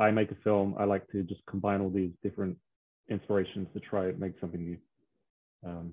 I 0.00 0.10
make 0.10 0.32
a 0.32 0.36
film, 0.42 0.74
I 0.78 0.84
like 0.84 1.06
to 1.12 1.22
just 1.22 1.46
combine 1.46 1.80
all 1.80 1.90
these 1.90 2.10
different 2.24 2.58
inspirations 3.08 3.68
to 3.74 3.80
try 3.80 4.06
and 4.06 4.18
make 4.18 4.32
something 4.40 4.64
new. 4.64 4.76
Um, 5.64 5.92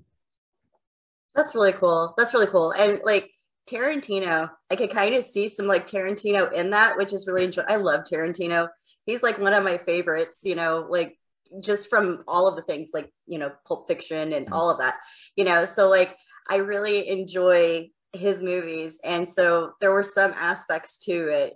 That's 1.36 1.56
really 1.56 1.74
cool. 1.74 2.14
That's 2.18 2.34
really 2.34 2.48
cool. 2.48 2.72
And 2.72 3.02
like 3.04 3.32
Tarantino, 3.70 4.50
I 4.72 4.76
could 4.76 4.92
kind 4.92 5.16
of 5.16 5.24
see 5.24 5.50
some 5.50 5.68
like 5.68 5.88
Tarantino 5.88 6.52
in 6.52 6.72
that, 6.72 6.98
which 6.98 7.14
is 7.14 7.28
really 7.28 7.46
enjoy. 7.46 7.64
I 7.68 7.78
love 7.78 8.02
Tarantino. 8.02 8.70
He's 9.06 9.24
like 9.24 9.40
one 9.40 9.54
of 9.54 9.64
my 9.64 9.78
favorites, 9.78 10.42
you 10.44 10.56
know, 10.56 10.86
like 10.90 11.18
just 11.62 11.90
from 11.90 12.24
all 12.28 12.48
of 12.48 12.56
the 12.56 12.62
things 12.62 12.92
like, 12.94 13.12
you 13.26 13.38
know, 13.38 13.52
Pulp 13.68 13.88
Fiction 13.88 14.34
and 14.34 14.46
mm-hmm. 14.46 14.54
all 14.54 14.70
of 14.70 14.80
that, 14.80 14.96
you 15.36 15.46
know. 15.46 15.66
So 15.66 15.90
like 15.90 16.16
I 16.50 16.58
really 16.58 17.08
enjoy 17.10 17.90
his 18.12 18.42
movies. 18.42 19.00
And 19.04 19.28
so 19.28 19.74
there 19.82 19.92
were 19.92 20.04
some 20.04 20.34
aspects 20.34 20.98
to 21.06 21.30
it, 21.30 21.54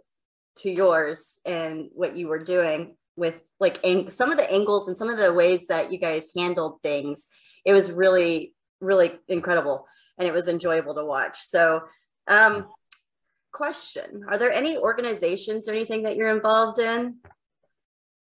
to 0.57 0.71
yours 0.71 1.39
and 1.45 1.89
what 1.93 2.17
you 2.17 2.27
were 2.27 2.43
doing 2.43 2.95
with 3.17 3.43
like 3.59 3.83
ang- 3.83 4.09
some 4.09 4.31
of 4.31 4.37
the 4.37 4.49
angles 4.49 4.87
and 4.87 4.95
some 4.95 5.09
of 5.09 5.17
the 5.17 5.33
ways 5.33 5.67
that 5.67 5.91
you 5.91 5.97
guys 5.97 6.29
handled 6.37 6.81
things. 6.81 7.27
It 7.65 7.73
was 7.73 7.91
really, 7.91 8.53
really 8.79 9.11
incredible 9.27 9.87
and 10.17 10.27
it 10.27 10.33
was 10.33 10.47
enjoyable 10.47 10.95
to 10.95 11.03
watch. 11.03 11.41
So, 11.41 11.81
um, 12.27 12.67
question 13.51 14.23
Are 14.29 14.37
there 14.37 14.51
any 14.51 14.77
organizations 14.77 15.67
or 15.67 15.73
anything 15.73 16.03
that 16.03 16.15
you're 16.15 16.35
involved 16.35 16.79
in? 16.79 17.17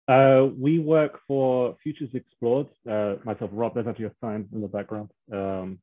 Uh, 0.07 0.47
we 0.57 0.79
work 0.79 1.19
for 1.27 1.75
Futures 1.83 2.09
Explored. 2.13 2.67
Uh, 2.89 3.15
myself, 3.23 3.49
Rob, 3.53 3.73
there's 3.73 3.87
actually 3.87 4.05
a 4.05 4.15
sign 4.21 4.47
in 4.53 4.61
the 4.61 4.67
background, 4.67 5.09
um, 5.33 5.79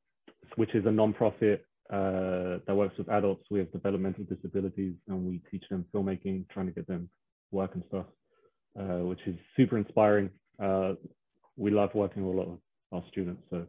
which 0.56 0.74
is 0.74 0.86
a 0.86 0.88
nonprofit 0.88 1.60
uh, 1.90 2.60
that 2.66 2.74
works 2.74 2.96
with 2.96 3.08
adults 3.10 3.44
with 3.50 3.70
developmental 3.72 4.24
disabilities, 4.24 4.94
and 5.08 5.24
we 5.26 5.40
teach 5.50 5.64
them 5.68 5.84
filmmaking, 5.92 6.48
trying 6.50 6.66
to 6.66 6.72
get 6.72 6.86
them 6.86 7.10
work 7.50 7.74
and 7.74 7.82
stuff, 7.88 8.06
uh, 8.78 9.04
which 9.04 9.20
is 9.26 9.36
super 9.56 9.78
inspiring. 9.78 10.30
Uh, 10.62 10.94
we 11.56 11.70
love 11.70 11.90
working 11.94 12.26
with 12.26 12.36
a 12.36 12.38
lot 12.38 12.48
of 12.48 12.58
our 12.92 13.04
students. 13.10 13.42
So 13.50 13.66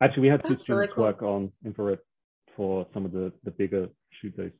Actually, 0.00 0.22
we 0.22 0.28
had 0.28 0.42
two 0.42 0.54
students 0.54 0.68
really 0.68 0.88
cool. 0.88 1.04
work 1.04 1.22
on 1.22 1.52
infrared 1.64 1.98
for 2.54 2.86
some 2.92 3.06
of 3.06 3.12
the 3.12 3.32
the 3.44 3.50
bigger 3.50 3.88
shoot 4.20 4.36
days. 4.36 4.52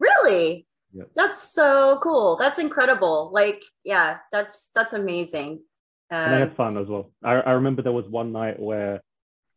Really? 0.00 0.66
Yeah. 0.92 1.04
That's 1.14 1.52
so 1.52 1.98
cool. 2.02 2.36
That's 2.36 2.58
incredible. 2.58 3.30
Like, 3.32 3.62
yeah, 3.84 4.18
that's 4.32 4.70
that's 4.74 4.92
amazing. 4.92 5.60
Um, 6.10 6.18
and 6.18 6.34
I 6.34 6.38
had 6.40 6.56
fun 6.56 6.76
as 6.76 6.88
well. 6.88 7.12
I, 7.22 7.34
I 7.34 7.50
remember 7.52 7.82
there 7.82 7.92
was 7.92 8.06
one 8.08 8.32
night 8.32 8.58
where 8.58 8.96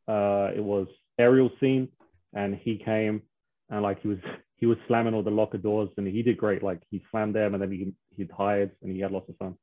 uh, 0.07 0.51
it 0.55 0.63
was 0.63 0.87
aerial 1.17 1.49
scene, 1.59 1.87
and 2.33 2.55
he 2.55 2.77
came 2.77 3.23
and 3.69 3.81
like 3.81 4.01
he 4.01 4.07
was 4.07 4.19
he 4.61 4.67
was 4.67 4.77
slamming 4.87 5.15
all 5.15 5.23
the 5.23 5.31
locker 5.31 5.57
doors, 5.57 5.89
and 5.97 6.07
he 6.07 6.21
did 6.21 6.37
great. 6.37 6.61
Like 6.61 6.83
he 6.91 7.03
slammed 7.09 7.35
them, 7.35 7.55
and 7.55 7.61
then 7.61 7.71
he 7.71 7.93
he 8.15 8.29
hide, 8.31 8.69
and 8.81 8.95
he 8.95 9.01
had 9.01 9.11
lots 9.11 9.27
of 9.27 9.35
fun. 9.37 9.55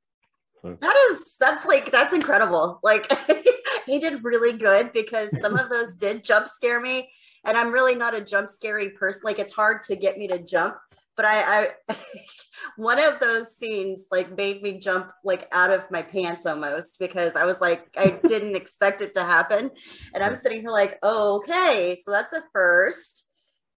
So 0.60 0.76
that 0.80 0.96
is 1.10 1.36
that's 1.40 1.64
like 1.66 1.92
that's 1.92 2.12
incredible. 2.12 2.80
Like 2.82 3.10
he 3.86 4.00
did 4.00 4.24
really 4.24 4.58
good 4.58 4.92
because 4.92 5.30
some 5.40 5.56
of 5.56 5.70
those 5.70 5.94
did 5.94 6.24
jump 6.24 6.48
scare 6.48 6.80
me. 6.80 7.08
And 7.44 7.56
I'm 7.56 7.72
really 7.72 7.94
not 7.94 8.16
a 8.16 8.24
jump 8.24 8.48
scary 8.48 8.90
person. 8.90 9.22
Like 9.24 9.38
it's 9.38 9.52
hard 9.52 9.84
to 9.84 9.94
get 9.94 10.18
me 10.18 10.26
to 10.26 10.42
jump. 10.42 10.76
But 11.16 11.26
I, 11.26 11.68
I 11.88 11.96
one 12.76 12.98
of 12.98 13.20
those 13.20 13.56
scenes 13.56 14.06
like 14.10 14.36
made 14.36 14.62
me 14.62 14.80
jump 14.80 15.12
like 15.24 15.48
out 15.52 15.70
of 15.70 15.88
my 15.92 16.02
pants 16.02 16.44
almost 16.44 16.98
because 16.98 17.36
I 17.36 17.44
was 17.44 17.60
like, 17.60 17.88
I 17.96 18.18
didn't 18.26 18.56
expect 18.56 19.00
it 19.00 19.14
to 19.14 19.22
happen. 19.22 19.70
And 20.12 20.24
I'm 20.24 20.34
sitting 20.34 20.62
here 20.62 20.70
like, 20.70 20.98
oh, 21.04 21.36
okay, 21.36 21.96
so 22.04 22.10
that's 22.10 22.32
a 22.32 22.42
first 22.52 23.27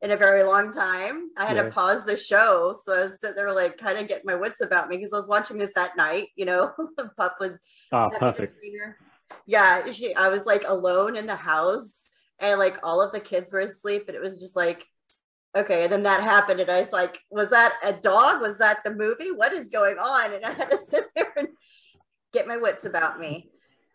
in 0.01 0.11
a 0.11 0.17
very 0.17 0.43
long 0.43 0.71
time. 0.71 1.29
I 1.37 1.45
had 1.45 1.57
yeah. 1.57 1.63
to 1.63 1.71
pause 1.71 2.05
the 2.05 2.17
show. 2.17 2.75
So 2.83 2.93
I 2.95 2.99
was 3.01 3.19
sitting 3.19 3.35
there 3.35 3.53
like 3.53 3.77
kind 3.77 3.99
of 3.99 4.07
getting 4.07 4.25
my 4.25 4.35
wits 4.35 4.61
about 4.61 4.89
me 4.89 4.97
because 4.97 5.13
I 5.13 5.17
was 5.17 5.29
watching 5.29 5.57
this 5.57 5.77
at 5.77 5.95
night, 5.95 6.29
you 6.35 6.45
know, 6.45 6.71
the 6.97 7.09
Pup 7.17 7.37
was 7.39 7.57
oh, 7.91 8.09
perfect. 8.17 8.53
yeah 9.45 9.89
she 9.91 10.13
i 10.15 10.27
was 10.27 10.45
like 10.45 10.63
alone 10.67 11.15
in 11.15 11.25
the 11.25 11.35
house 11.35 12.13
and 12.39 12.59
like 12.59 12.77
all 12.83 13.01
of 13.01 13.13
the 13.13 13.19
kids 13.19 13.53
were 13.53 13.59
asleep 13.59 14.03
and 14.07 14.15
it 14.15 14.21
was 14.21 14.41
just 14.41 14.57
like 14.57 14.85
okay 15.55 15.83
and 15.83 15.91
then 15.91 16.03
that 16.03 16.21
happened 16.21 16.59
and 16.59 16.69
i 16.69 16.81
was 16.81 16.91
like 16.91 17.19
was 17.29 17.49
that 17.49 17.73
a 17.85 17.93
dog? 17.93 18.41
Was 18.41 18.57
that 18.57 18.79
the 18.83 18.93
movie? 18.93 19.31
What 19.31 19.53
is 19.53 19.69
going 19.69 19.97
on? 19.97 20.33
And 20.33 20.45
i 20.45 20.51
had 20.51 20.71
to 20.71 20.77
sit 20.89 21.05
there 21.15 21.31
and 21.37 21.47
get 22.33 22.47
my 22.47 22.57
wits 22.57 22.85
about 22.85 23.19
me. 23.19 23.49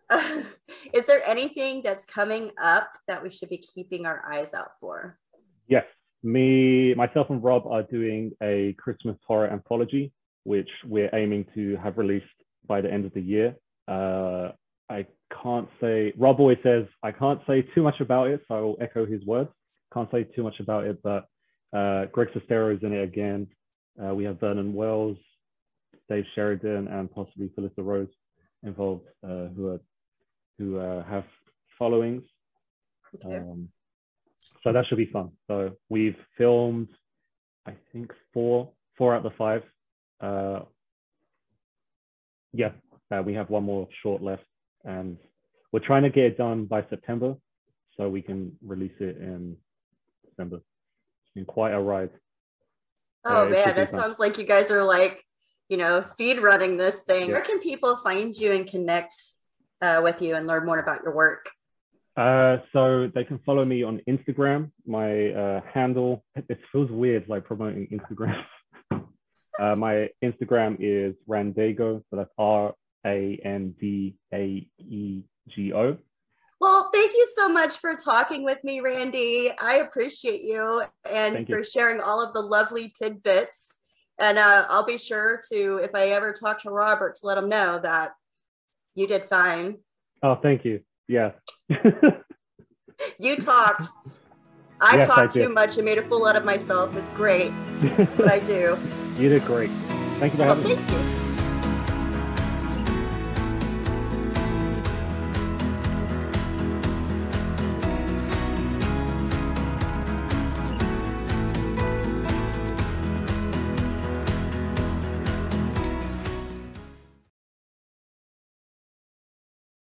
Uh, 0.08 0.42
is 0.94 1.06
there 1.06 1.22
anything 1.26 1.82
that's 1.82 2.04
coming 2.04 2.50
up 2.60 2.90
that 3.08 3.22
we 3.22 3.30
should 3.30 3.48
be 3.48 3.58
keeping 3.58 4.06
our 4.06 4.22
eyes 4.30 4.54
out 4.54 4.72
for? 4.80 5.18
Yes 5.66 5.86
me 6.22 6.94
myself 6.94 7.29
and 7.31 7.42
rob 7.42 7.66
are 7.66 7.83
doing 7.85 8.33
a 8.42 8.74
christmas 8.79 9.16
horror 9.26 9.50
anthology 9.50 10.12
which 10.44 10.68
we're 10.85 11.11
aiming 11.14 11.44
to 11.55 11.76
have 11.76 11.98
released 11.98 12.24
by 12.66 12.81
the 12.81 12.92
end 12.92 13.05
of 13.05 13.12
the 13.14 13.20
year 13.20 13.55
uh, 13.88 14.50
I 14.88 15.07
can't 15.42 15.68
say, 15.81 16.12
Rob 16.16 16.38
always 16.40 16.59
says, 16.62 16.85
I 17.02 17.12
can't 17.12 17.40
say 17.46 17.62
too 17.74 17.83
much 17.83 18.00
about 18.00 18.29
it. 18.29 18.42
So 18.48 18.55
I 18.55 18.61
will 18.61 18.76
echo 18.81 19.07
his 19.07 19.24
words. 19.24 19.50
Can't 19.92 20.11
say 20.11 20.24
too 20.24 20.42
much 20.42 20.61
about 20.61 20.85
it, 20.85 21.02
but 21.02 21.26
uh, 21.76 22.07
Greg 22.12 22.29
Sestero 22.35 22.76
is 22.76 22.83
in 22.83 22.92
it 22.92 23.02
again. 23.02 23.46
Uh, 24.02 24.14
we 24.14 24.24
have 24.24 24.40
Vernon 24.40 24.74
Wells, 24.74 25.16
Dave 26.09 26.24
Sheridan, 26.35 26.88
and 26.88 27.11
possibly 27.11 27.50
Felissa 27.57 27.79
Rose 27.79 28.09
involved 28.62 29.07
uh, 29.24 29.46
who 29.57 29.68
are 29.68 29.81
who 30.59 30.79
uh, 30.79 31.05
have 31.05 31.24
followings. 31.79 32.22
Okay. 33.24 33.37
Um, 33.37 33.68
so 34.66 34.72
that 34.72 34.85
should 34.88 34.98
be 34.98 35.07
fun. 35.07 35.31
So 35.46 35.76
we've 35.88 36.16
filmed, 36.37 36.88
I 37.66 37.74
think 37.92 38.12
four 38.35 38.72
four 38.98 39.14
out 39.14 39.24
of 39.24 39.31
the 39.33 39.37
five. 39.38 39.62
Uh, 40.20 40.61
yeah, 42.52 42.70
uh, 43.12 43.22
we 43.24 43.35
have 43.35 43.48
one 43.48 43.62
more 43.62 43.87
short 44.02 44.22
left 44.22 44.42
and 44.85 45.18
we're 45.72 45.87
trying 45.87 46.02
to 46.02 46.11
get 46.11 46.24
it 46.24 46.38
done 46.38 46.64
by 46.64 46.85
September 46.90 47.37
so 47.96 48.09
we 48.09 48.22
can 48.22 48.57
release 48.61 48.94
it 48.98 49.18
in 49.18 49.57
December. 50.29 50.57
It's 50.57 51.35
been 51.37 51.44
quite 51.44 51.72
a 51.72 51.81
ride. 51.81 52.11
Oh 53.24 53.46
uh, 53.46 53.48
man, 53.48 53.76
that 53.76 53.90
sounds 53.90 54.18
like 54.18 54.37
you 54.37 54.44
guys 54.44 54.72
are 54.72 54.83
like, 54.83 55.22
you 55.68 55.76
know, 55.76 56.00
speed 56.00 56.40
running 56.40 56.76
this 56.76 57.02
thing. 57.02 57.29
Yeah. 57.29 57.35
Where 57.35 57.42
can 57.42 57.61
people 57.61 57.96
find 57.98 58.35
you 58.35 58.50
and 58.50 58.66
connect 58.66 59.14
uh, 59.81 60.00
with 60.02 60.22
you 60.22 60.35
and 60.35 60.48
learn 60.48 60.66
more 60.66 60.81
about 60.81 61.02
your 61.05 61.14
work? 61.14 61.50
Uh, 62.16 62.59
so 62.72 63.11
they 63.14 63.24
can 63.24 63.38
follow 63.44 63.64
me 63.64 63.83
on 63.83 64.00
Instagram. 64.09 64.70
My 64.87 65.31
uh, 65.33 65.61
handle, 65.72 66.24
it 66.35 66.59
feels 66.72 66.90
weird 66.90 67.29
like 67.29 67.44
promoting 67.44 67.87
Instagram. 67.88 68.42
uh, 69.61 69.76
my 69.76 70.09
Instagram 70.24 70.76
is 70.81 71.14
Randaego, 71.29 72.02
so 72.09 72.16
that's 72.16 72.31
R 72.38 72.72
a 73.07 73.38
N 73.44 73.74
D 73.81 74.16
A 74.33 74.68
E 74.79 75.22
G 75.48 75.72
O. 75.72 75.96
Well, 76.59 76.90
thank 76.92 77.12
you 77.12 77.29
so 77.37 77.50
much 77.50 77.76
for 77.76 77.94
talking 77.94 78.42
with 78.42 78.64
me, 78.64 78.81
Randy. 78.81 79.52
I 79.61 79.76
appreciate 79.76 80.42
you 80.42 80.85
and 81.11 81.46
for 81.46 81.62
sharing 81.62 82.00
all 82.00 82.26
of 82.26 82.33
the 82.33 82.40
lovely 82.40 82.92
tidbits. 82.98 83.81
And 84.18 84.38
uh, 84.38 84.64
I'll 84.70 84.87
be 84.87 84.96
sure 84.96 85.40
to, 85.52 85.76
if 85.76 85.94
I 85.94 86.09
ever 86.09 86.33
talk 86.33 86.61
to 86.61 86.70
Robert, 86.70 87.16
to 87.16 87.26
let 87.26 87.37
him 87.37 87.50
know 87.50 87.79
that 87.83 88.12
you 88.94 89.07
did 89.07 89.24
fine. 89.29 89.76
Oh, 90.22 90.37
thank 90.42 90.64
you. 90.64 90.81
Yeah. 91.08 91.32
you 93.18 93.36
talked. 93.36 93.86
I 94.80 94.96
yes, 94.96 95.08
talked 95.08 95.36
I 95.36 95.40
too 95.40 95.48
much 95.48 95.76
and 95.76 95.84
made 95.84 95.98
a 95.98 96.02
fool 96.02 96.26
out 96.26 96.36
of 96.36 96.44
myself. 96.44 96.96
It's 96.96 97.10
great. 97.12 97.52
That's 97.96 98.18
what 98.18 98.30
I 98.30 98.40
do. 98.40 98.78
You 99.16 99.30
did 99.30 99.46
great. 99.46 99.70
Thank 100.20 100.34
you 100.34 100.38
for 100.38 100.44
well, 100.44 100.54
having 100.56 100.76
thank 100.76 100.90
me. 100.90 101.20
you. 101.20 101.25